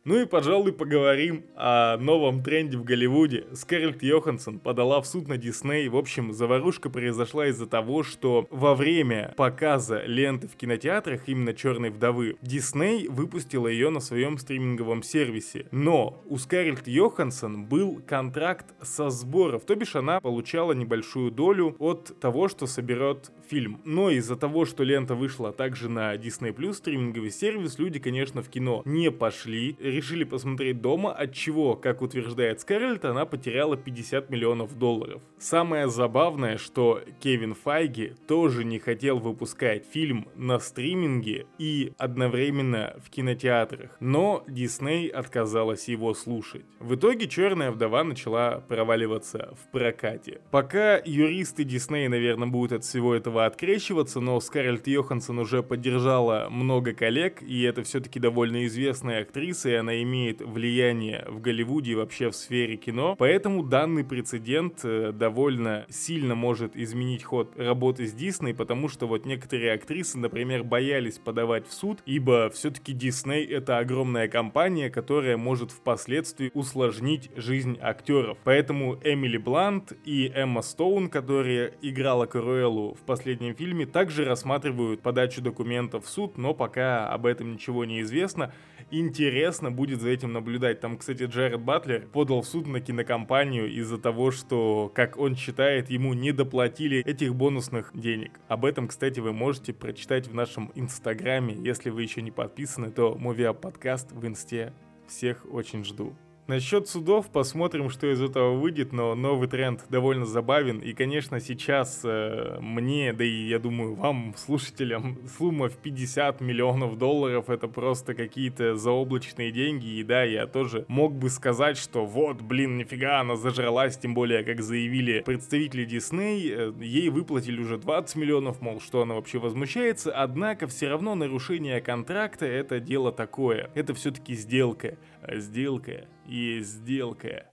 Ну 0.05 0.21
и, 0.21 0.25
пожалуй, 0.27 0.71
поговорим 0.71 1.45
о 1.55 1.97
новом 1.97 2.43
тренде 2.43 2.77
в 2.77 2.83
Голливуде. 2.83 3.45
Скарлетт 3.53 4.03
Йоханссон 4.03 4.59
подала 4.59 5.01
в 5.01 5.07
суд 5.07 5.27
на 5.27 5.37
Дисней. 5.37 5.87
В 5.87 5.97
общем, 5.97 6.31
заварушка 6.31 6.91
произошла 6.91 7.47
из-за 7.47 7.65
того, 7.65 8.03
что 8.03 8.45
во 8.51 8.75
время 8.75 9.33
показа 9.35 10.03
ленты 10.05 10.47
в 10.47 10.55
кинотеатрах, 10.57 11.21
именно 11.25 11.55
«Черной 11.55 11.89
вдовы», 11.89 12.37
Дисней 12.43 13.07
выпустила 13.07 13.67
ее 13.67 13.89
на 13.89 13.99
своем 13.99 14.37
стриминговом 14.37 15.01
сервисе. 15.01 15.65
Но 15.71 16.21
у 16.27 16.37
Скарлетт 16.37 16.87
Йоханссон 16.87 17.65
был 17.65 17.99
контракт 18.05 18.75
со 18.83 19.09
сборов, 19.09 19.65
то 19.65 19.73
бишь 19.73 19.95
она 19.95 20.19
получала 20.19 20.73
небольшую 20.73 21.31
долю 21.31 21.75
от 21.79 22.19
того, 22.19 22.47
что 22.47 22.67
соберет 22.67 23.31
фильм. 23.49 23.81
Но 23.85 24.11
из-за 24.11 24.35
того, 24.35 24.65
что 24.65 24.83
лента 24.83 25.15
вышла 25.15 25.51
также 25.51 25.89
на 25.89 26.15
Disney 26.15 26.53
Plus 26.53 26.73
стриминговый 26.73 27.31
сервис, 27.31 27.79
люди, 27.79 27.97
конечно, 27.97 28.43
в 28.43 28.49
кино 28.49 28.83
не 28.85 29.09
пошли, 29.09 29.75
решили 29.95 30.23
посмотреть 30.23 30.81
дома, 30.81 31.13
от 31.13 31.33
чего, 31.33 31.75
как 31.75 32.01
утверждает 32.01 32.59
Скарлетт, 32.59 33.05
она 33.05 33.25
потеряла 33.25 33.77
50 33.77 34.29
миллионов 34.29 34.77
долларов. 34.77 35.21
Самое 35.39 35.89
забавное, 35.89 36.57
что 36.57 37.01
Кевин 37.19 37.53
Файги 37.53 38.13
тоже 38.27 38.63
не 38.63 38.79
хотел 38.79 39.19
выпускать 39.19 39.85
фильм 39.85 40.27
на 40.35 40.59
стриминге 40.59 41.45
и 41.57 41.93
одновременно 41.97 42.95
в 43.03 43.09
кинотеатрах, 43.09 43.95
но 43.99 44.43
Дисней 44.47 45.07
отказалась 45.07 45.87
его 45.87 46.13
слушать. 46.13 46.65
В 46.79 46.95
итоге 46.95 47.27
«Черная 47.27 47.71
вдова» 47.71 48.03
начала 48.03 48.63
проваливаться 48.67 49.55
в 49.61 49.71
прокате. 49.71 50.41
Пока 50.51 50.97
юристы 50.97 51.63
Дисней, 51.63 52.07
наверное, 52.07 52.47
будут 52.47 52.73
от 52.73 52.83
всего 52.83 53.15
этого 53.15 53.45
открещиваться, 53.45 54.19
но 54.19 54.39
Скарлетт 54.39 54.87
Йоханссон 54.87 55.39
уже 55.39 55.63
поддержала 55.63 56.47
много 56.49 56.93
коллег, 56.93 57.41
и 57.41 57.63
это 57.63 57.83
все-таки 57.83 58.19
довольно 58.19 58.65
известная 58.65 59.21
актриса, 59.21 59.69
и 59.69 59.75
она 59.85 60.01
имеет 60.01 60.41
влияние 60.41 61.23
в 61.27 61.39
Голливуде 61.39 61.91
и 61.91 61.95
вообще 61.95 62.29
в 62.31 62.35
сфере 62.35 62.75
кино. 62.75 63.15
Поэтому 63.17 63.63
данный 63.63 64.03
прецедент 64.03 64.79
э, 64.83 65.11
довольно 65.13 65.85
сильно 65.89 66.33
может 66.33 66.75
изменить 66.75 67.23
ход 67.23 67.53
работы 67.55 68.07
с 68.07 68.13
Дисней, 68.13 68.55
потому 68.55 68.89
что 68.89 69.07
вот 69.07 69.25
некоторые 69.25 69.73
актрисы, 69.73 70.17
например, 70.17 70.63
боялись 70.63 71.19
подавать 71.19 71.67
в 71.67 71.73
суд, 71.73 71.99
ибо 72.07 72.49
все-таки 72.49 72.93
Дисней 72.93 73.45
это 73.45 73.77
огромная 73.77 74.27
компания, 74.27 74.89
которая 74.89 75.37
может 75.37 75.69
впоследствии 75.71 76.49
усложнить 76.55 77.29
жизнь 77.35 77.77
актеров. 77.79 78.39
Поэтому 78.43 78.99
Эмили 79.03 79.37
Блант 79.37 79.93
и 80.03 80.31
Эмма 80.33 80.63
Стоун, 80.63 81.09
которая 81.09 81.73
играла 81.83 82.25
Каруэлу 82.25 82.95
в 82.95 83.05
последнем 83.05 83.53
фильме, 83.53 83.85
также 83.85 84.25
рассматривают 84.25 85.01
подачу 85.01 85.41
документов 85.41 86.05
в 86.05 86.09
суд, 86.09 86.39
но 86.39 86.55
пока 86.55 87.09
об 87.09 87.27
этом 87.27 87.53
ничего 87.53 87.85
не 87.85 88.01
известно. 88.01 88.51
Интересно 88.91 89.71
будет 89.71 90.01
за 90.01 90.09
этим 90.09 90.31
наблюдать. 90.31 90.79
Там, 90.79 90.97
кстати, 90.97 91.23
Джаред 91.23 91.59
Батлер 91.59 92.07
подал 92.07 92.41
в 92.41 92.45
суд 92.45 92.67
на 92.67 92.79
кинокомпанию 92.79 93.67
из-за 93.67 93.97
того, 93.97 94.31
что, 94.31 94.91
как 94.93 95.17
он 95.17 95.35
считает, 95.35 95.89
ему 95.89 96.13
не 96.13 96.31
доплатили 96.31 96.99
этих 96.99 97.35
бонусных 97.35 97.91
денег. 97.93 98.39
Об 98.47 98.63
этом, 98.63 98.87
кстати, 98.87 99.19
вы 99.19 99.33
можете 99.33 99.73
прочитать 99.73 100.27
в 100.27 100.35
нашем 100.35 100.71
инстаграме. 100.75 101.55
Если 101.55 101.89
вы 101.89 102.03
еще 102.03 102.21
не 102.21 102.31
подписаны, 102.31 102.91
то 102.91 103.17
Movie 103.19 103.53
подкаст 103.53 104.11
в 104.11 104.25
инсте. 104.27 104.73
Всех 105.07 105.45
очень 105.51 105.83
жду. 105.83 106.15
Насчет 106.47 106.87
судов 106.87 107.31
посмотрим, 107.31 107.89
что 107.89 108.11
из 108.11 108.21
этого 108.21 108.53
выйдет, 108.53 108.93
но 108.93 109.15
новый 109.15 109.47
тренд 109.47 109.83
довольно 109.89 110.27
забавен. 110.27 110.77
И, 110.77 110.93
конечно, 110.93 111.39
сейчас 111.39 112.01
э, 112.03 112.59
мне, 112.61 113.13
да 113.13 113.23
и 113.23 113.47
я 113.47 113.57
думаю 113.57 113.95
вам, 113.95 114.35
слушателям, 114.37 115.17
сумма 115.39 115.69
в 115.69 115.77
50 115.77 116.41
миллионов 116.41 116.99
долларов 116.99 117.49
это 117.49 117.67
просто 117.67 118.13
какие-то 118.13 118.75
заоблачные 118.75 119.51
деньги. 119.51 119.87
И 119.87 120.03
да, 120.03 120.21
я 120.21 120.45
тоже 120.45 120.85
мог 120.87 121.15
бы 121.15 121.31
сказать, 121.31 121.77
что 121.77 122.05
вот, 122.05 122.43
блин, 122.43 122.77
нифига 122.77 123.21
она 123.21 123.37
зажралась, 123.37 123.97
тем 123.97 124.13
более, 124.13 124.43
как 124.43 124.61
заявили 124.61 125.21
представители 125.21 125.83
Дисней, 125.83 126.51
э, 126.51 126.73
ей 126.79 127.09
выплатили 127.09 127.59
уже 127.59 127.79
20 127.79 128.17
миллионов, 128.17 128.61
мол, 128.61 128.79
что 128.81 129.01
она 129.01 129.15
вообще 129.15 129.39
возмущается. 129.39 130.11
Однако 130.11 130.67
все 130.67 130.89
равно 130.89 131.15
нарушение 131.15 131.81
контракта 131.81 132.45
это 132.45 132.79
дело 132.79 133.11
такое. 133.11 133.71
Это 133.73 133.95
все-таки 133.95 134.35
сделка. 134.35 134.99
Сделка 135.27 136.05
есть 136.25 136.69
сделка. 136.69 137.51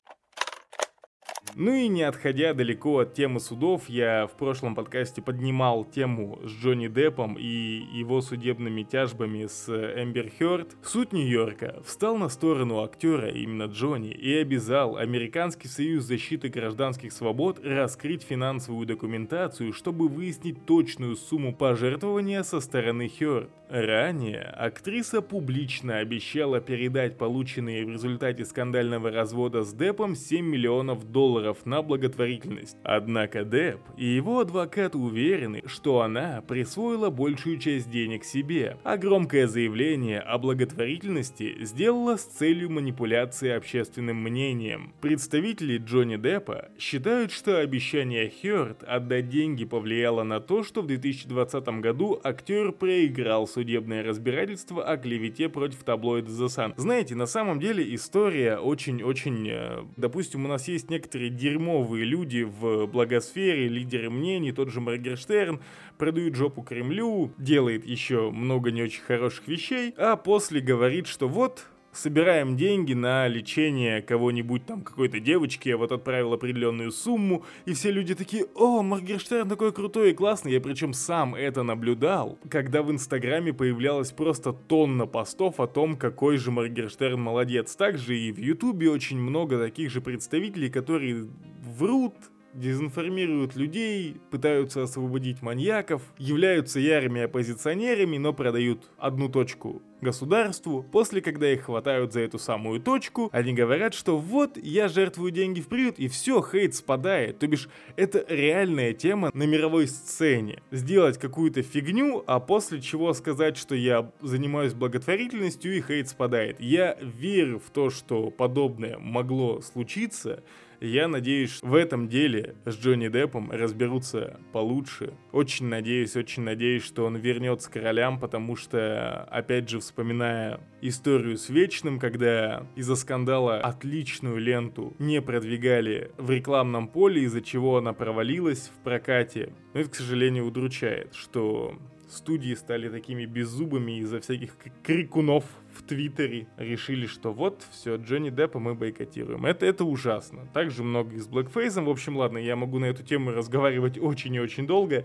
Ну 1.54 1.75
и 1.75 1.88
не 1.88 2.02
отходя 2.02 2.54
далеко 2.54 3.00
от 3.00 3.12
темы 3.12 3.38
судов, 3.38 3.88
я 3.88 4.26
в 4.26 4.32
прошлом 4.38 4.75
подкасте 4.75 5.21
поднимал 5.21 5.85
тему 5.85 6.40
с 6.42 6.50
Джонни 6.50 6.88
Деппом 6.88 7.37
и 7.38 7.44
его 7.92 8.23
судебными 8.23 8.85
тяжбами 8.85 9.47
с 9.47 9.68
Эмбер 9.68 10.30
Хёрд. 10.38 10.75
Суд 10.82 11.12
Нью-Йорка 11.12 11.82
встал 11.85 12.16
на 12.16 12.30
сторону 12.30 12.82
актера, 12.82 13.28
именно 13.28 13.64
Джонни, 13.64 14.12
и 14.12 14.35
обязал 14.35 14.97
Американский 14.97 15.68
союз 15.68 16.04
защиты 16.04 16.49
гражданских 16.49 17.12
свобод 17.12 17.61
раскрыть 17.62 18.23
финансовую 18.23 18.87
документацию, 18.87 19.75
чтобы 19.75 20.09
выяснить 20.09 20.64
точную 20.64 21.16
сумму 21.16 21.54
пожертвования 21.54 22.44
со 22.44 22.61
стороны 22.61 23.11
Хёрд. 23.11 23.50
Ранее 23.68 24.42
актриса 24.42 25.23
публично 25.23 25.97
обещала 25.97 26.61
передать 26.61 27.16
полученные 27.16 27.87
в 27.87 27.90
результате 27.90 28.44
скандального 28.44 29.11
развода 29.11 29.62
с 29.62 29.73
Деппом 29.73 30.14
7 30.14 30.44
миллионов 30.44 31.11
долларов 31.11 31.42
на 31.65 31.83
благотворительность. 31.83 32.77
Однако 32.85 33.45
Депп 33.45 33.81
и 33.97 34.05
его 34.05 34.41
адвокат 34.41 34.95
уверены, 34.95 35.63
что 35.67 36.03
она 36.03 36.43
присвоила 36.47 37.09
большую 37.09 37.59
часть 37.59 37.91
денег 37.91 38.25
себе, 38.25 38.77
а 38.85 38.99
громкое 38.99 39.47
заявление 39.47 40.21
о 40.21 40.37
благотворительности 40.37 41.57
сделала 41.65 42.17
с 42.17 42.25
целью 42.25 42.71
манипуляции 42.71 43.49
общественным 43.49 44.23
мнением. 44.23 44.93
Представители 45.01 45.79
Джонни 45.79 46.17
Деппа 46.17 46.69
считают, 46.79 47.33
что 47.33 47.59
обещание 47.59 48.31
Хёрд 48.31 48.83
отдать 48.83 49.31
деньги 49.31 49.65
повлияло 49.65 50.25
на 50.25 50.41
то, 50.41 50.63
что 50.63 50.83
в 50.83 50.87
2020 50.87 51.81
году 51.81 52.21
актер 52.23 52.73
проиграл 52.73 53.49
суд 53.49 53.63
судебное 53.63 54.03
разбирательство 54.03 54.83
о 54.83 54.97
клевете 54.97 55.49
против 55.49 55.85
таблоида 55.85 56.29
The 56.33 56.47
Sun. 56.47 56.75
Знаете, 56.77 57.15
на 57.15 57.27
самом 57.27 57.61
деле 57.61 57.95
история 57.95 58.59
очень-очень... 58.59 59.49
Э, 59.49 59.85
допустим, 59.97 60.45
у 60.45 60.49
нас 60.49 60.67
есть 60.67 60.91
некоторые 60.91 61.31
дерьмовые 61.37 62.05
люди 62.05 62.43
в 62.43 62.87
благосфере, 62.87 63.69
лидеры 63.69 64.11
мнений, 64.11 64.53
тот 64.53 64.71
же 64.71 64.81
Моргенштерн, 64.81 65.61
продают 65.99 66.35
жопу 66.35 66.62
Кремлю, 66.62 67.33
делает 67.39 67.87
еще 67.87 68.31
много 68.31 68.71
не 68.71 68.83
очень 68.83 69.03
хороших 69.03 69.49
вещей, 69.49 69.95
а 69.97 70.17
после 70.17 70.61
говорит, 70.61 71.07
что 71.07 71.29
вот, 71.29 71.67
собираем 71.93 72.57
деньги 72.57 72.95
на 72.95 73.29
лечение 73.29 74.03
кого-нибудь, 74.03 74.67
там, 74.67 74.83
какой-то 74.83 75.21
девочки, 75.21 75.69
я 75.69 75.77
вот 75.77 75.93
отправил 75.93 76.33
определенную 76.33 76.91
сумму, 76.91 77.45
и 77.67 77.75
все 77.75 77.91
люди 77.91 78.15
такие, 78.15 78.47
о, 78.55 78.83
Моргенштерн 78.83 79.49
такой 79.49 79.73
крутой 79.73 80.11
и 80.11 80.15
классный, 80.15 80.53
я 80.53 80.61
причем 80.61 80.95
сам 80.95 81.35
это 81.35 81.63
наблюдал, 81.63 82.39
когда 82.49 82.83
в 82.83 82.91
Инстаграме 82.91 83.53
появлялась 83.53 84.11
просто 84.11 84.53
тонна 84.53 85.07
постов 85.07 85.61
о 85.61 85.67
том, 85.67 85.97
какой 85.97 86.39
же 86.39 86.51
Моргенштерн 86.51 87.21
молодец. 87.21 87.77
Также 87.77 88.19
и 88.19 88.33
в 88.33 88.39
Ютубе 88.39 88.91
очень 88.91 89.19
много 89.19 89.59
таких 89.59 89.91
же 89.91 90.01
представителей, 90.01 90.71
которые 90.71 91.29
врут, 91.63 92.15
дезинформируют 92.54 93.56
людей, 93.56 94.16
пытаются 94.30 94.82
освободить 94.82 95.42
маньяков, 95.42 96.02
являются 96.18 96.80
ярыми 96.80 97.23
оппозиционерами, 97.23 98.18
но 98.18 98.32
продают 98.32 98.90
одну 98.99 99.28
точку 99.28 99.82
государству. 100.02 100.82
После, 100.82 101.23
когда 101.23 101.50
их 101.50 101.62
хватают 101.62 102.12
за 102.12 102.21
эту 102.21 102.38
самую 102.38 102.80
точку, 102.80 103.30
они 103.32 103.54
говорят, 103.54 103.94
что 103.94 104.18
вот, 104.18 104.56
я 104.56 104.88
жертвую 104.88 105.30
деньги 105.30 105.61
в 105.61 105.68
приют, 105.68 105.99
и 105.99 106.09
все, 106.09 106.42
хейт 106.42 106.75
спадает. 106.75 107.38
То 107.38 107.47
бишь, 107.47 107.68
это 107.97 108.25
реальная 108.28 108.92
тема 108.92 109.30
на 109.32 109.44
мировой 109.44 109.87
сцене. 109.87 110.61
Сделать 110.71 111.18
какую-то 111.18 111.62
фигню, 111.62 112.25
а 112.26 112.40
после 112.40 112.80
чего 112.80 113.14
сказать, 113.14 113.56
что 113.56 113.75
я 113.75 114.11
занимаюсь 114.21 114.75
благотворительностью, 114.75 115.76
и 115.76 115.80
хейт 115.80 116.09
спадает. 116.09 116.61
Я 116.61 116.99
верю 117.00 117.61
в 117.61 117.71
то, 117.71 117.90
что 117.90 118.30
подобное 118.30 118.99
могло 118.99 119.61
случиться, 119.61 120.42
я 120.83 121.09
надеюсь, 121.09 121.61
в 121.62 121.75
этом 121.75 122.09
деле 122.09 122.57
с 122.65 122.77
Джонни 122.77 123.09
Деппом 123.09 123.51
разберутся 123.51 124.41
получше. 124.53 125.15
Очень 125.31 125.67
надеюсь, 125.67 126.17
очень 126.17 126.43
надеюсь, 126.43 126.85
что 126.85 127.05
он 127.05 127.17
вернется 127.17 127.71
к 127.71 127.75
королям, 127.75 128.19
потому 128.19 128.57
что, 128.57 129.23
опять 129.31 129.69
же, 129.69 129.81
вспоминая 129.81 130.61
историю 130.81 131.37
с 131.37 131.49
Вечным, 131.49 131.99
когда 131.99 132.67
из-за 132.75 132.97
скандала 132.97 133.61
отличную 133.61 134.39
ленту 134.39 134.95
не 134.99 135.23
продвигали 135.23 136.11
в 136.19 136.31
рекламном 136.31 136.89
поле, 136.89 137.23
из-за 137.23 137.43
чего 137.43 137.77
она 137.77 137.93
провалилась 137.93 138.71
в 138.75 138.83
прокате. 138.83 139.53
Но 139.75 139.81
это, 139.81 139.91
к 139.91 139.95
сожалению, 139.95 140.47
удручает, 140.47 141.15
что 141.15 141.77
студии 142.12 142.54
стали 142.54 142.88
такими 142.88 143.25
беззубыми 143.25 143.99
из-за 143.99 144.21
всяких 144.21 144.57
крикунов 144.83 145.45
в 145.75 145.83
Твиттере. 145.83 146.47
Решили, 146.57 147.07
что 147.07 147.33
вот, 147.33 147.64
все, 147.71 147.97
Джонни 147.97 148.31
Деппа 148.31 148.59
мы 148.59 148.75
бойкотируем. 148.75 149.47
Это, 149.47 149.66
это 149.66 149.85
ужасно. 149.85 150.47
Также 150.52 150.83
много 150.83 151.14
и 151.14 151.19
с 151.19 151.26
Блэкфейсом. 151.26 151.87
В 151.87 151.90
общем, 151.90 152.16
ладно, 152.16 152.38
я 152.38 152.57
могу 152.57 152.78
на 152.78 152.87
эту 152.87 153.02
тему 153.02 153.31
разговаривать 153.31 153.99
очень 153.99 154.35
и 154.35 154.40
очень 154.40 154.66
долго. 154.66 155.04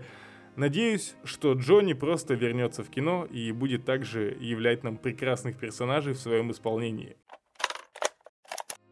Надеюсь, 0.56 1.14
что 1.24 1.52
Джонни 1.52 1.92
просто 1.92 2.34
вернется 2.34 2.82
в 2.82 2.90
кино 2.90 3.26
и 3.30 3.52
будет 3.52 3.84
также 3.84 4.36
являть 4.40 4.82
нам 4.82 4.96
прекрасных 4.96 5.56
персонажей 5.56 6.14
в 6.14 6.18
своем 6.18 6.50
исполнении. 6.50 7.16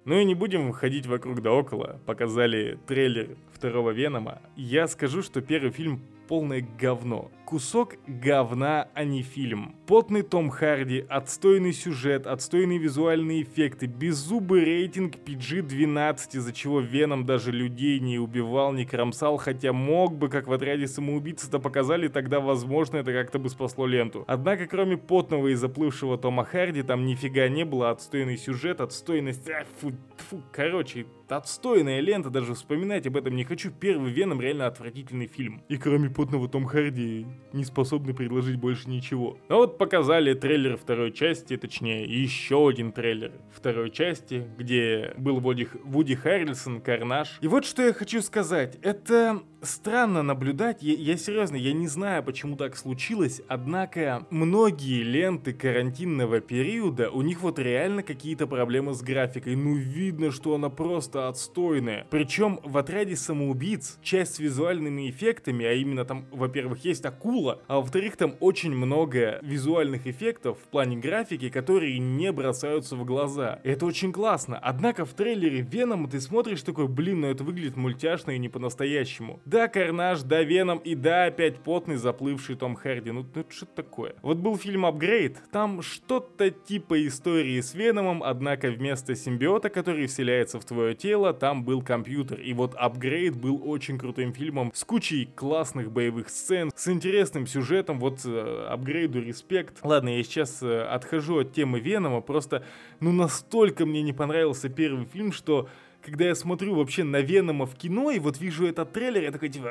Ну 0.05 0.21
и 0.21 0.25
не 0.25 0.37
будем 0.37 0.71
ходить 0.71 1.07
вокруг 1.07 1.43
да 1.43 1.51
около. 1.51 2.01
Показали 2.07 2.79
трейлер 2.87 3.37
второго 3.53 3.91
Венома. 3.91 4.41
Я 4.55 4.87
скажу, 4.87 5.21
что 5.21 5.41
первый 5.41 5.73
фильм 5.73 6.01
полное 6.27 6.67
говно. 6.79 7.31
Кусок 7.45 7.95
говна, 8.09 8.89
а 8.95 9.05
не 9.05 9.23
фильм. 9.23 9.77
Потный 9.87 10.23
Том 10.23 10.51
Харди, 10.51 11.07
отстойный 11.09 11.73
сюжет, 11.73 12.27
отстойные 12.27 12.79
визуальные 12.79 13.43
эффекты, 13.43 13.87
беззубый 13.87 14.65
рейтинг 14.65 15.15
PG-12, 15.25 16.39
из-за 16.39 16.53
чего 16.53 16.81
Веном 16.81 17.25
даже 17.25 17.53
людей 17.53 18.01
не 18.01 18.19
убивал, 18.19 18.73
не 18.73 18.85
кромсал, 18.85 19.37
хотя 19.37 19.73
мог 19.73 20.17
бы, 20.17 20.29
как 20.29 20.49
в 20.49 20.53
отряде 20.53 20.89
самоубийц 20.89 21.47
это 21.47 21.61
показали, 21.61 22.09
тогда 22.09 22.41
возможно 22.41 22.97
это 22.97 23.13
как-то 23.13 23.39
бы 23.39 23.49
спасло 23.49 23.87
ленту. 23.87 24.25
Однако 24.27 24.67
кроме 24.67 24.97
потного 24.97 25.49
и 25.49 25.55
заплывшего 25.55 26.19
Тома 26.19 26.45
Харди 26.45 26.83
там 26.83 27.07
нифига 27.07 27.49
не 27.49 27.65
было, 27.65 27.91
отстойный 27.91 28.39
сюжет, 28.39 28.81
отстойность, 28.81 29.49
а, 29.49 29.65
фу, 29.81 29.93
фу, 30.17 30.43
короче, 30.51 31.07
отстойная 31.29 32.01
лента, 32.01 32.31
даже 32.31 32.55
вспоминать 32.55 33.07
об 33.07 33.17
этом 33.17 33.37
не 33.37 33.45
хочу. 33.45 33.71
Первый 33.71 34.13
Веном 34.13 34.41
реально 34.41 34.67
отвратительный 34.67 35.27
фильм. 35.27 35.63
И 35.69 35.77
кроме 35.77 36.11
потного 36.11 36.49
Том 36.49 36.67
Харди 36.67 37.27
не 37.53 37.65
способны 37.65 38.15
предложить 38.15 38.57
больше 38.57 38.89
ничего. 38.89 39.39
Но 39.49 39.57
вот 39.57 39.79
показали 39.79 40.35
трейлер 40.35 40.77
второй 40.77 41.13
части, 41.13 41.57
точнее 41.57 42.05
еще 42.05 42.69
один 42.69 42.93
трейлер 42.93 43.33
второй 43.53 43.91
части, 43.91 44.47
где 44.59 45.15
был 45.17 45.41
Вуди, 45.41 45.69
Вуди 45.85 46.15
Харрельсон, 46.15 46.81
Карнаж. 46.81 47.39
И 47.41 47.49
вот 47.49 47.65
что 47.65 47.83
я 47.83 47.93
хочу 47.93 48.23
сказать. 48.23 48.79
Это 48.83 49.43
странно 49.63 50.23
наблюдать, 50.23 50.83
я, 50.83 50.95
я 50.95 51.17
серьезно, 51.17 51.57
я 51.57 51.73
не 51.73 51.89
знаю, 51.89 52.23
почему 52.23 52.57
так 52.57 52.77
случилось, 52.77 53.43
однако 53.49 54.27
многие 54.31 55.03
ленты 55.03 55.53
карантинного 55.53 56.41
периода, 56.41 57.11
у 57.11 57.23
них 57.23 57.41
вот 57.43 57.59
реально 57.59 58.03
какие-то 58.03 58.47
проблемы 58.47 58.95
с 58.95 59.03
графикой. 59.03 59.57
Ну 59.57 59.75
видно, 59.75 60.31
что 60.31 60.55
она 60.55 60.69
просто 60.69 61.16
отстойная. 61.19 62.07
Причем 62.11 62.61
в 62.63 62.79
отряде 62.79 63.17
самоубийц 63.17 63.99
часть 64.03 64.35
с 64.35 64.39
визуальными 64.39 65.11
эффектами, 65.11 65.65
а 65.65 65.73
именно 65.73 66.05
там, 66.05 66.27
во-первых, 66.31 66.85
есть 66.85 67.05
акула, 67.05 67.63
а 67.67 67.77
во-вторых, 67.77 68.17
там 68.17 68.35
очень 68.41 68.75
много 68.75 69.39
визуальных 69.43 70.07
эффектов 70.07 70.59
в 70.59 70.69
плане 70.69 70.97
графики, 70.97 71.49
которые 71.49 71.99
не 71.99 72.33
бросаются 72.33 72.97
в 72.97 73.05
глаза. 73.05 73.61
Это 73.65 73.87
очень 73.87 74.13
классно. 74.13 74.59
Однако 74.59 75.05
в 75.05 75.15
трейлере 75.15 75.61
Веном 75.61 76.09
ты 76.09 76.21
смотришь 76.21 76.63
такой, 76.63 76.89
блин, 76.89 77.21
ну 77.21 77.29
это 77.29 77.45
выглядит 77.45 77.77
мультяшно 77.77 78.33
и 78.33 78.39
не 78.39 78.49
по-настоящему. 78.49 79.41
Да, 79.45 79.69
Карнаж, 79.69 80.23
да, 80.23 80.43
Веном 80.43 80.79
и 80.79 80.95
да, 80.95 81.25
опять 81.25 81.61
потный 81.61 81.97
заплывший 81.97 82.57
Том 82.57 82.75
Харди. 82.75 83.11
Ну, 83.11 83.27
ну 83.35 83.45
что 83.49 83.67
такое? 83.67 84.15
Вот 84.23 84.39
был 84.39 84.57
фильм 84.57 84.87
Апгрейд, 84.87 85.39
там 85.51 85.83
что-то 85.83 86.51
типа 86.51 87.07
истории 87.07 87.61
с 87.61 87.75
Веномом, 87.75 88.23
однако 88.23 88.71
вместо 88.71 89.15
симбиота, 89.15 89.71
который 89.71 90.07
вселяется 90.07 90.61
в 90.61 90.65
твое 90.65 90.95
тело, 90.95 91.06
там 91.33 91.65
был 91.65 91.83
компьютер. 91.83 92.41
И 92.41 92.53
вот 92.53 92.75
Апгрейд 92.75 93.37
был 93.37 93.61
очень 93.65 93.99
крутым 93.99 94.33
фильмом 94.33 94.73
с 94.75 94.85
кучей 94.85 95.29
классных 95.35 95.91
боевых 95.91 96.29
сцен, 96.29 96.71
с 96.75 96.89
интересным 96.89 97.47
сюжетом, 97.47 97.99
вот 97.99 98.21
э, 98.25 98.67
Апгрейду 98.69 99.21
респект. 99.21 99.79
Ладно, 99.83 100.17
я 100.17 100.23
сейчас 100.23 100.63
э, 100.63 100.83
отхожу 100.83 101.41
от 101.41 101.53
темы 101.53 101.81
Венома, 101.81 102.21
просто 102.21 102.65
ну 103.01 103.13
настолько 103.13 103.87
мне 103.87 104.03
не 104.03 104.13
понравился 104.13 104.69
первый 104.69 105.07
фильм, 105.07 105.33
что 105.33 105.69
когда 106.07 106.27
я 106.27 106.37
смотрю 106.37 106.77
вообще 106.77 107.03
на 107.03 107.21
Венома 107.21 107.67
в 107.67 107.75
кино, 107.75 108.13
и 108.13 108.21
вот 108.21 108.39
вижу 108.39 108.65
этот 108.65 108.93
трейлер, 108.93 109.25
я 109.25 109.33
такой 109.33 109.49
типа, 109.49 109.69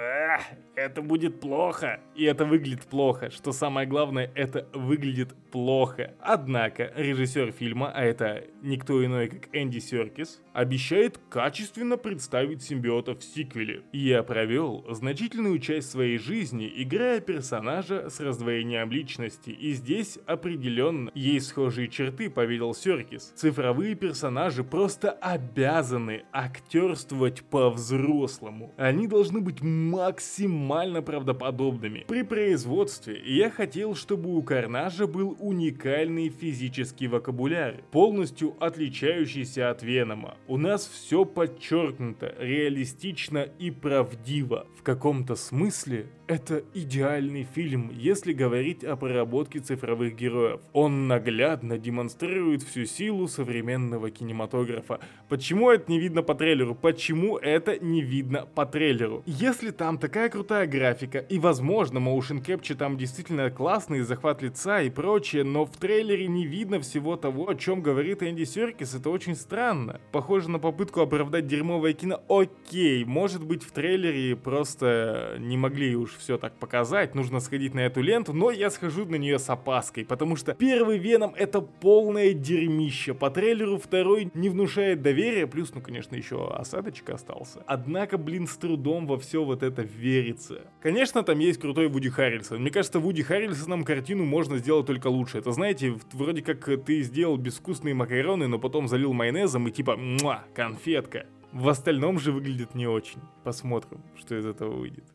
это 0.76 1.02
будет 1.02 1.40
плохо. 1.40 2.02
И 2.14 2.26
это 2.26 2.44
выглядит 2.44 2.82
плохо. 2.82 3.30
Что 3.30 3.54
самое 3.54 3.88
главное, 3.88 4.30
это 4.36 4.68
выглядит 4.74 5.34
плохо. 5.52 6.14
Однако, 6.20 6.92
режиссер 6.98 7.54
фильма, 7.54 7.90
а 7.94 8.04
это 8.04 8.44
никто 8.62 9.04
иной, 9.04 9.30
как 9.30 9.48
Энди 9.54 9.80
Серкис, 9.80 10.42
обещает 10.52 11.18
качественно 11.30 11.96
представить 11.96 12.62
симбиота 12.62 13.16
в 13.16 13.24
сиквеле. 13.24 13.84
Я 13.94 14.22
провел 14.24 14.86
значительную 14.90 15.60
часть 15.60 15.90
своей 15.90 16.18
жизни, 16.18 16.70
играя 16.76 17.22
персонажа 17.22 18.10
с 18.10 18.20
раздвоением 18.20 18.92
личности, 18.92 19.52
и 19.52 19.72
здесь 19.72 20.20
определенно 20.26 21.12
есть 21.16 21.48
схожие 21.48 21.88
черты, 21.88 22.30
поведал 22.30 22.74
Серкис. 22.74 23.32
Цифровые 23.36 23.96
персонажи 23.96 24.66
просто 24.66 25.12
обязаны 25.12 26.25
актерствовать 26.32 27.44
по-взрослому. 27.44 28.74
Они 28.78 29.08
должны 29.08 29.42
быть 29.42 29.62
максимально 29.62 31.02
правдоподобными. 31.02 32.06
При 32.08 32.24
производстве 32.24 33.22
я 33.26 33.50
хотел, 33.50 33.96
чтобы 33.96 34.36
у 34.36 34.42
Карнажа 34.42 35.08
был 35.08 35.36
уникальный 35.40 36.30
физический 36.30 37.08
вокабуляр, 37.08 37.82
полностью 37.92 38.56
отличающийся 38.60 39.70
от 39.70 39.84
Венома. 39.84 40.36
У 40.48 40.58
нас 40.58 40.88
все 40.88 41.26
подчеркнуто, 41.26 42.36
реалистично 42.40 43.48
и 43.60 43.72
правдиво. 43.72 44.68
В 44.78 44.84
каком-то 44.84 45.36
смысле 45.36 46.08
это 46.28 46.64
идеальный 46.74 47.44
фильм, 47.44 47.92
если 47.94 48.34
говорить 48.34 48.84
о 48.84 48.96
проработке 48.96 49.60
цифровых 49.60 50.16
героев. 50.16 50.60
Он 50.74 51.08
наглядно 51.08 51.78
демонстрирует 51.78 52.64
всю 52.64 52.86
силу 52.86 53.28
современного 53.28 54.10
кинематографа. 54.10 55.00
Почему 55.30 55.70
это 55.70 55.92
не 55.92 56.00
видно 56.06 56.22
по 56.22 56.36
трейлеру? 56.36 56.76
Почему 56.76 57.38
это 57.38 57.80
не 57.84 58.02
видно 58.04 58.46
по 58.54 58.68
трейлеру? 58.68 59.24
Если 59.26 59.72
там 59.72 59.98
такая 59.98 60.30
крутая 60.30 60.68
графика, 60.68 61.18
и 61.18 61.40
возможно 61.40 61.98
motion 61.98 62.46
capture 62.46 62.76
там 62.76 62.96
действительно 62.96 63.50
классный, 63.50 64.02
захват 64.02 64.44
лица 64.44 64.82
и 64.82 64.92
прочее, 64.92 65.44
но 65.44 65.66
в 65.66 65.76
трейлере 65.78 66.28
не 66.28 66.46
видно 66.46 66.80
всего 66.80 67.16
того, 67.16 67.50
о 67.50 67.56
чем 67.56 67.82
говорит 67.82 68.22
Энди 68.22 68.44
Серкис, 68.44 68.94
это 68.94 69.10
очень 69.10 69.36
странно. 69.36 70.00
Похоже 70.12 70.52
на 70.52 70.60
попытку 70.60 71.02
оправдать 71.02 71.48
дерьмовое 71.48 71.94
кино. 71.94 72.22
Окей, 72.30 73.04
может 73.04 73.44
быть 73.44 73.64
в 73.64 73.72
трейлере 73.72 74.36
просто 74.36 75.38
не 75.40 75.58
могли 75.58 75.96
уж 75.96 76.16
все 76.18 76.38
так 76.38 76.54
показать, 76.60 77.16
нужно 77.16 77.40
сходить 77.40 77.74
на 77.74 77.80
эту 77.80 78.02
ленту, 78.02 78.32
но 78.32 78.52
я 78.52 78.70
схожу 78.70 79.06
на 79.06 79.16
нее 79.16 79.40
с 79.40 79.50
опаской, 79.50 80.06
потому 80.06 80.36
что 80.36 80.54
первый 80.54 81.00
Веном 81.00 81.34
это 81.36 81.62
полное 81.62 82.34
дерьмище, 82.34 83.16
по 83.16 83.32
трейлеру 83.32 83.80
второй 83.80 84.30
не 84.36 84.50
внушает 84.50 85.02
доверия, 85.02 85.48
плюс, 85.48 85.74
ну, 85.74 85.82
конечно, 85.82 85.95
еще 86.16 86.48
осадочек 86.48 87.10
остался. 87.10 87.64
Однако, 87.68 88.18
блин, 88.18 88.48
с 88.48 88.58
трудом 88.58 89.08
во 89.08 89.18
все 89.18 89.44
вот 89.44 89.64
это 89.64 89.82
верится. 89.82 90.62
Конечно, 90.82 91.24
там 91.24 91.40
есть 91.40 91.60
крутой 91.60 91.88
Вуди 91.88 92.10
Харрельсон. 92.10 92.62
Мне 92.62 92.72
кажется, 92.72 93.00
Вуди 93.00 93.24
Харрельсоном 93.24 93.84
картину 93.84 94.26
можно 94.26 94.58
сделать 94.58 94.86
только 94.86 95.08
лучше. 95.08 95.38
Это, 95.38 95.52
знаете, 95.52 95.96
вроде 96.14 96.42
как 96.42 96.66
ты 96.86 97.02
сделал 97.02 97.38
безвкусные 97.38 97.94
макароны, 97.94 98.48
но 98.48 98.60
потом 98.60 98.88
залил 98.88 99.14
майонезом 99.14 99.68
и 99.68 99.72
типа, 99.72 99.96
муа, 99.96 100.44
конфетка. 100.54 101.26
В 101.52 101.70
остальном 101.70 102.20
же 102.20 102.32
выглядит 102.32 102.76
не 102.76 102.88
очень. 102.88 103.22
Посмотрим, 103.44 104.02
что 104.18 104.38
из 104.38 104.46
этого 104.46 104.76
выйдет. 104.76 105.06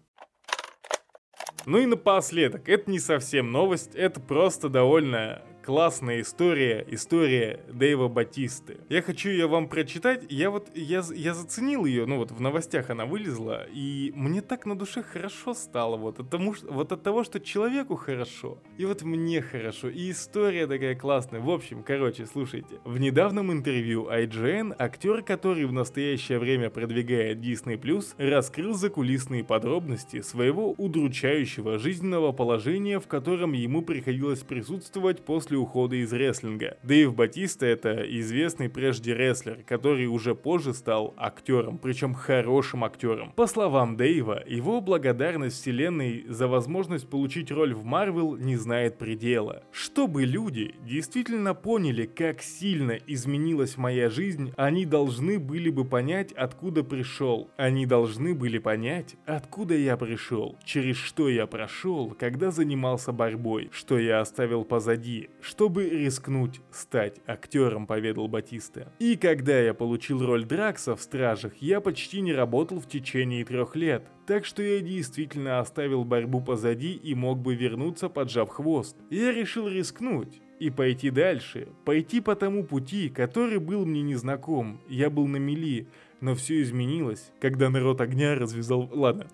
Ну 1.66 1.78
и 1.78 1.86
напоследок, 1.86 2.68
это 2.68 2.90
не 2.90 2.98
совсем 2.98 3.50
новость, 3.50 3.94
это 3.94 4.18
просто 4.20 4.70
довольно 4.70 5.42
классная 5.62 6.22
история, 6.22 6.84
история 6.88 7.60
Дэйва 7.72 8.08
Батисты. 8.08 8.78
Я 8.88 9.02
хочу 9.02 9.28
ее 9.30 9.46
вам 9.46 9.68
прочитать. 9.68 10.24
Я 10.28 10.50
вот, 10.50 10.70
я, 10.74 11.02
я 11.14 11.34
заценил 11.34 11.84
ее, 11.84 12.06
ну 12.06 12.18
вот 12.18 12.30
в 12.30 12.40
новостях 12.40 12.90
она 12.90 13.04
вылезла, 13.04 13.66
и 13.72 14.12
мне 14.14 14.42
так 14.42 14.66
на 14.66 14.76
душе 14.76 15.02
хорошо 15.02 15.54
стало 15.54 15.96
вот 15.96 16.20
от, 16.20 16.30
тому, 16.30 16.54
вот 16.68 16.92
от 16.92 17.02
того, 17.02 17.24
что 17.24 17.40
человеку 17.40 17.96
хорошо, 17.96 18.58
и 18.78 18.84
вот 18.84 19.02
мне 19.02 19.42
хорошо, 19.42 19.88
и 19.88 20.10
история 20.10 20.66
такая 20.66 20.94
классная. 20.94 21.40
В 21.40 21.50
общем, 21.50 21.82
короче, 21.82 22.26
слушайте. 22.26 22.80
В 22.84 22.98
недавнем 22.98 23.52
интервью 23.52 24.08
IGN 24.10 24.74
актер, 24.78 25.22
который 25.22 25.66
в 25.66 25.72
настоящее 25.72 26.38
время 26.38 26.70
продвигает 26.70 27.38
Disney+, 27.38 27.78
раскрыл 28.18 28.74
закулисные 28.74 29.44
подробности 29.44 30.20
своего 30.20 30.72
удручающего 30.72 31.78
жизненного 31.78 32.32
положения, 32.32 32.98
в 32.98 33.06
котором 33.06 33.52
ему 33.52 33.82
приходилось 33.82 34.40
присутствовать 34.40 35.24
после 35.24 35.59
ухода 35.60 35.96
из 35.96 36.12
рестлинга. 36.12 36.76
Дэйв 36.82 37.14
Батиста 37.14 37.66
это 37.66 38.02
известный 38.20 38.68
прежде 38.68 39.14
рестлер, 39.14 39.58
который 39.66 40.06
уже 40.06 40.34
позже 40.34 40.74
стал 40.74 41.14
актером, 41.16 41.78
причем 41.78 42.14
хорошим 42.14 42.84
актером. 42.84 43.32
По 43.36 43.46
словам 43.46 43.96
Дэйва, 43.96 44.42
его 44.46 44.80
благодарность 44.80 45.60
вселенной 45.60 46.24
за 46.28 46.48
возможность 46.48 47.08
получить 47.08 47.50
роль 47.50 47.74
в 47.74 47.84
Марвел 47.84 48.36
не 48.36 48.56
знает 48.56 48.98
предела. 48.98 49.62
Чтобы 49.70 50.24
люди 50.24 50.74
действительно 50.84 51.54
поняли, 51.54 52.06
как 52.06 52.42
сильно 52.42 52.98
изменилась 53.06 53.76
моя 53.76 54.10
жизнь, 54.10 54.52
они 54.56 54.84
должны 54.84 55.38
были 55.38 55.70
бы 55.70 55.84
понять, 55.84 56.32
откуда 56.32 56.82
пришел. 56.82 57.50
Они 57.56 57.86
должны 57.86 58.34
были 58.34 58.58
понять, 58.58 59.16
откуда 59.26 59.74
я 59.74 59.96
пришел, 59.96 60.56
через 60.64 60.96
что 60.96 61.28
я 61.28 61.46
прошел, 61.46 62.16
когда 62.18 62.50
занимался 62.50 63.12
борьбой, 63.12 63.68
что 63.72 63.98
я 63.98 64.20
оставил 64.20 64.64
позади, 64.64 65.30
чтобы 65.40 65.88
рискнуть 65.88 66.60
стать 66.70 67.20
актером, 67.26 67.86
поведал 67.86 68.28
Батиста. 68.28 68.92
И 68.98 69.16
когда 69.16 69.58
я 69.58 69.74
получил 69.74 70.24
роль 70.24 70.44
Дракса 70.44 70.96
в 70.96 71.02
Стражах, 71.02 71.52
я 71.60 71.80
почти 71.80 72.20
не 72.20 72.32
работал 72.32 72.80
в 72.80 72.88
течение 72.88 73.44
трех 73.44 73.76
лет, 73.76 74.04
так 74.26 74.44
что 74.44 74.62
я 74.62 74.80
действительно 74.80 75.60
оставил 75.60 76.04
борьбу 76.04 76.40
позади 76.40 76.92
и 76.92 77.14
мог 77.14 77.38
бы 77.38 77.54
вернуться, 77.54 78.08
поджав 78.08 78.48
хвост. 78.50 78.96
Я 79.10 79.32
решил 79.32 79.68
рискнуть 79.68 80.40
и 80.60 80.70
пойти 80.70 81.10
дальше, 81.10 81.68
пойти 81.84 82.20
по 82.20 82.36
тому 82.36 82.64
пути, 82.64 83.08
который 83.08 83.58
был 83.58 83.86
мне 83.86 84.02
незнаком. 84.02 84.80
Я 84.88 85.10
был 85.10 85.26
на 85.26 85.38
мели, 85.38 85.88
но 86.20 86.34
все 86.34 86.62
изменилось, 86.62 87.32
когда 87.40 87.70
народ 87.70 88.00
огня 88.00 88.34
развязал... 88.34 88.88
Ладно, 88.92 89.26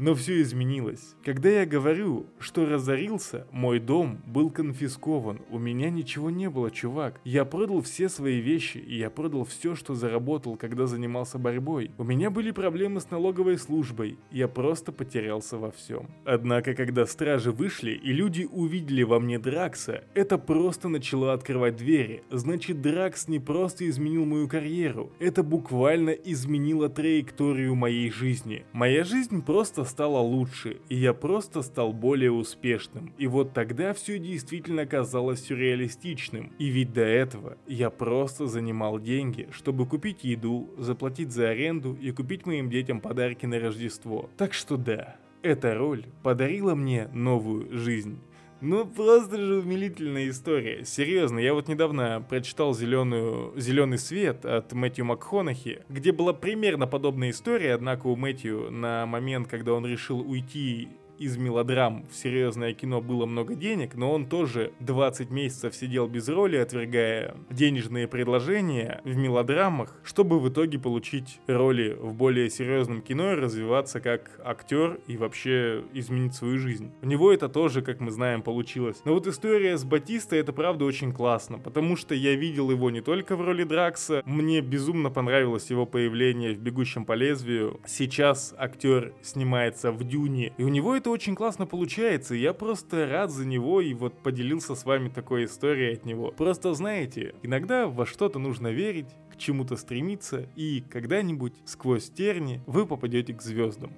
но 0.00 0.14
все 0.14 0.40
изменилось. 0.40 1.14
Когда 1.22 1.50
я 1.50 1.66
говорю, 1.66 2.24
что 2.38 2.64
разорился, 2.64 3.46
мой 3.52 3.78
дом 3.78 4.22
был 4.26 4.50
конфискован. 4.50 5.42
У 5.50 5.58
меня 5.58 5.90
ничего 5.90 6.30
не 6.30 6.48
было, 6.48 6.70
чувак. 6.70 7.20
Я 7.22 7.44
продал 7.44 7.82
все 7.82 8.08
свои 8.08 8.40
вещи, 8.40 8.78
и 8.78 8.96
я 8.96 9.10
продал 9.10 9.44
все, 9.44 9.74
что 9.74 9.94
заработал, 9.94 10.56
когда 10.56 10.86
занимался 10.86 11.38
борьбой. 11.38 11.90
У 11.98 12.04
меня 12.04 12.30
были 12.30 12.50
проблемы 12.50 13.02
с 13.02 13.10
налоговой 13.10 13.58
службой. 13.58 14.16
Я 14.30 14.48
просто 14.48 14.90
потерялся 14.90 15.58
во 15.58 15.70
всем. 15.70 16.08
Однако, 16.24 16.72
когда 16.72 17.04
стражи 17.04 17.52
вышли, 17.52 17.90
и 17.90 18.10
люди 18.10 18.48
увидели 18.50 19.02
во 19.02 19.20
мне 19.20 19.38
Дракса, 19.38 20.04
это 20.14 20.38
просто 20.38 20.88
начало 20.88 21.34
открывать 21.34 21.76
двери. 21.76 22.22
Значит, 22.30 22.80
Дракс 22.80 23.28
не 23.28 23.38
просто 23.38 23.86
изменил 23.86 24.24
мою 24.24 24.48
карьеру. 24.48 25.12
Это 25.18 25.42
буквально 25.42 26.10
изменило 26.10 26.88
траекторию 26.88 27.74
моей 27.74 28.10
жизни. 28.10 28.64
Моя 28.72 29.04
жизнь 29.04 29.44
просто 29.44 29.84
стало 29.90 30.18
лучше, 30.18 30.78
и 30.88 30.96
я 30.96 31.12
просто 31.12 31.62
стал 31.62 31.92
более 31.92 32.32
успешным. 32.32 33.12
И 33.18 33.26
вот 33.26 33.52
тогда 33.52 33.92
все 33.92 34.18
действительно 34.18 34.86
казалось 34.86 35.44
сюрреалистичным. 35.44 36.52
И 36.58 36.68
ведь 36.68 36.92
до 36.92 37.02
этого 37.02 37.58
я 37.66 37.90
просто 37.90 38.46
занимал 38.46 38.98
деньги, 38.98 39.48
чтобы 39.50 39.86
купить 39.86 40.24
еду, 40.24 40.70
заплатить 40.78 41.32
за 41.32 41.50
аренду 41.50 41.94
и 42.00 42.10
купить 42.12 42.46
моим 42.46 42.70
детям 42.70 43.00
подарки 43.00 43.46
на 43.46 43.58
Рождество. 43.58 44.30
Так 44.36 44.54
что 44.54 44.76
да, 44.76 45.16
эта 45.42 45.74
роль 45.74 46.06
подарила 46.22 46.74
мне 46.74 47.08
новую 47.12 47.76
жизнь. 47.76 48.18
Ну, 48.60 48.86
просто 48.86 49.38
же 49.38 49.60
умилительная 49.60 50.28
история. 50.28 50.84
Серьезно, 50.84 51.38
я 51.38 51.54
вот 51.54 51.68
недавно 51.68 52.24
прочитал 52.28 52.74
зеленую, 52.74 53.54
«Зеленый 53.56 53.98
свет» 53.98 54.44
от 54.44 54.72
Мэтью 54.72 55.06
МакХонахи, 55.06 55.82
где 55.88 56.12
была 56.12 56.34
примерно 56.34 56.86
подобная 56.86 57.30
история, 57.30 57.74
однако 57.74 58.08
у 58.08 58.16
Мэтью 58.16 58.70
на 58.70 59.06
момент, 59.06 59.48
когда 59.48 59.72
он 59.72 59.86
решил 59.86 60.20
уйти 60.20 60.88
из 61.20 61.36
мелодрам 61.36 62.06
в 62.10 62.16
серьезное 62.16 62.72
кино 62.72 63.02
было 63.02 63.26
много 63.26 63.54
денег, 63.54 63.94
но 63.94 64.10
он 64.10 64.26
тоже 64.26 64.72
20 64.80 65.30
месяцев 65.30 65.76
сидел 65.76 66.08
без 66.08 66.28
роли, 66.28 66.56
отвергая 66.56 67.36
денежные 67.50 68.08
предложения 68.08 69.02
в 69.04 69.14
мелодрамах, 69.16 70.00
чтобы 70.02 70.40
в 70.40 70.48
итоге 70.48 70.78
получить 70.78 71.38
роли 71.46 71.94
в 72.00 72.14
более 72.14 72.48
серьезном 72.48 73.02
кино 73.02 73.32
и 73.32 73.36
развиваться 73.36 74.00
как 74.00 74.40
актер 74.42 74.98
и 75.06 75.18
вообще 75.18 75.84
изменить 75.92 76.34
свою 76.34 76.58
жизнь. 76.58 76.90
У 77.02 77.06
него 77.06 77.30
это 77.30 77.50
тоже, 77.50 77.82
как 77.82 78.00
мы 78.00 78.10
знаем, 78.10 78.40
получилось. 78.40 79.02
Но 79.04 79.12
вот 79.12 79.26
история 79.26 79.76
с 79.76 79.84
Батиста 79.84 80.36
это 80.36 80.54
правда 80.54 80.86
очень 80.86 81.12
классно, 81.12 81.58
потому 81.58 81.96
что 81.96 82.14
я 82.14 82.34
видел 82.34 82.70
его 82.70 82.90
не 82.90 83.02
только 83.02 83.36
в 83.36 83.42
роли 83.42 83.64
Дракса, 83.64 84.22
мне 84.24 84.62
безумно 84.62 85.10
понравилось 85.10 85.68
его 85.68 85.84
появление 85.84 86.54
в 86.54 86.58
«Бегущем 86.60 87.04
по 87.04 87.12
лезвию». 87.12 87.78
Сейчас 87.86 88.54
актер 88.56 89.12
снимается 89.20 89.92
в 89.92 90.02
«Дюне», 90.02 90.54
и 90.56 90.62
у 90.62 90.68
него 90.68 90.96
очень 91.10 91.34
классно 91.34 91.66
получается, 91.66 92.34
я 92.34 92.52
просто 92.52 93.06
рад 93.06 93.30
за 93.30 93.46
него 93.46 93.80
и 93.80 93.94
вот 93.94 94.22
поделился 94.22 94.74
с 94.74 94.84
вами 94.84 95.08
такой 95.08 95.44
историей 95.44 95.94
от 95.94 96.04
него. 96.04 96.30
Просто 96.30 96.72
знаете, 96.74 97.34
иногда 97.42 97.86
во 97.86 98.06
что-то 98.06 98.38
нужно 98.38 98.68
верить, 98.68 99.08
к 99.32 99.36
чему-то 99.36 99.76
стремиться, 99.76 100.48
и 100.56 100.82
когда-нибудь 100.90 101.54
сквозь 101.64 102.10
терни 102.10 102.62
вы 102.66 102.86
попадете 102.86 103.34
к 103.34 103.42
звездам 103.42 103.92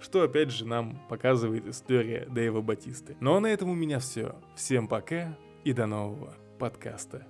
что 0.00 0.22
опять 0.22 0.50
же 0.50 0.66
нам 0.66 0.98
показывает 1.08 1.66
история 1.66 2.26
Дэйва 2.30 2.62
Батисты. 2.62 3.16
Ну 3.20 3.36
а 3.36 3.40
на 3.40 3.48
этом 3.48 3.68
у 3.68 3.74
меня 3.74 3.98
все. 3.98 4.34
Всем 4.56 4.88
пока 4.88 5.36
и 5.62 5.72
до 5.72 5.86
нового 5.86 6.34
подкаста. 6.58 7.26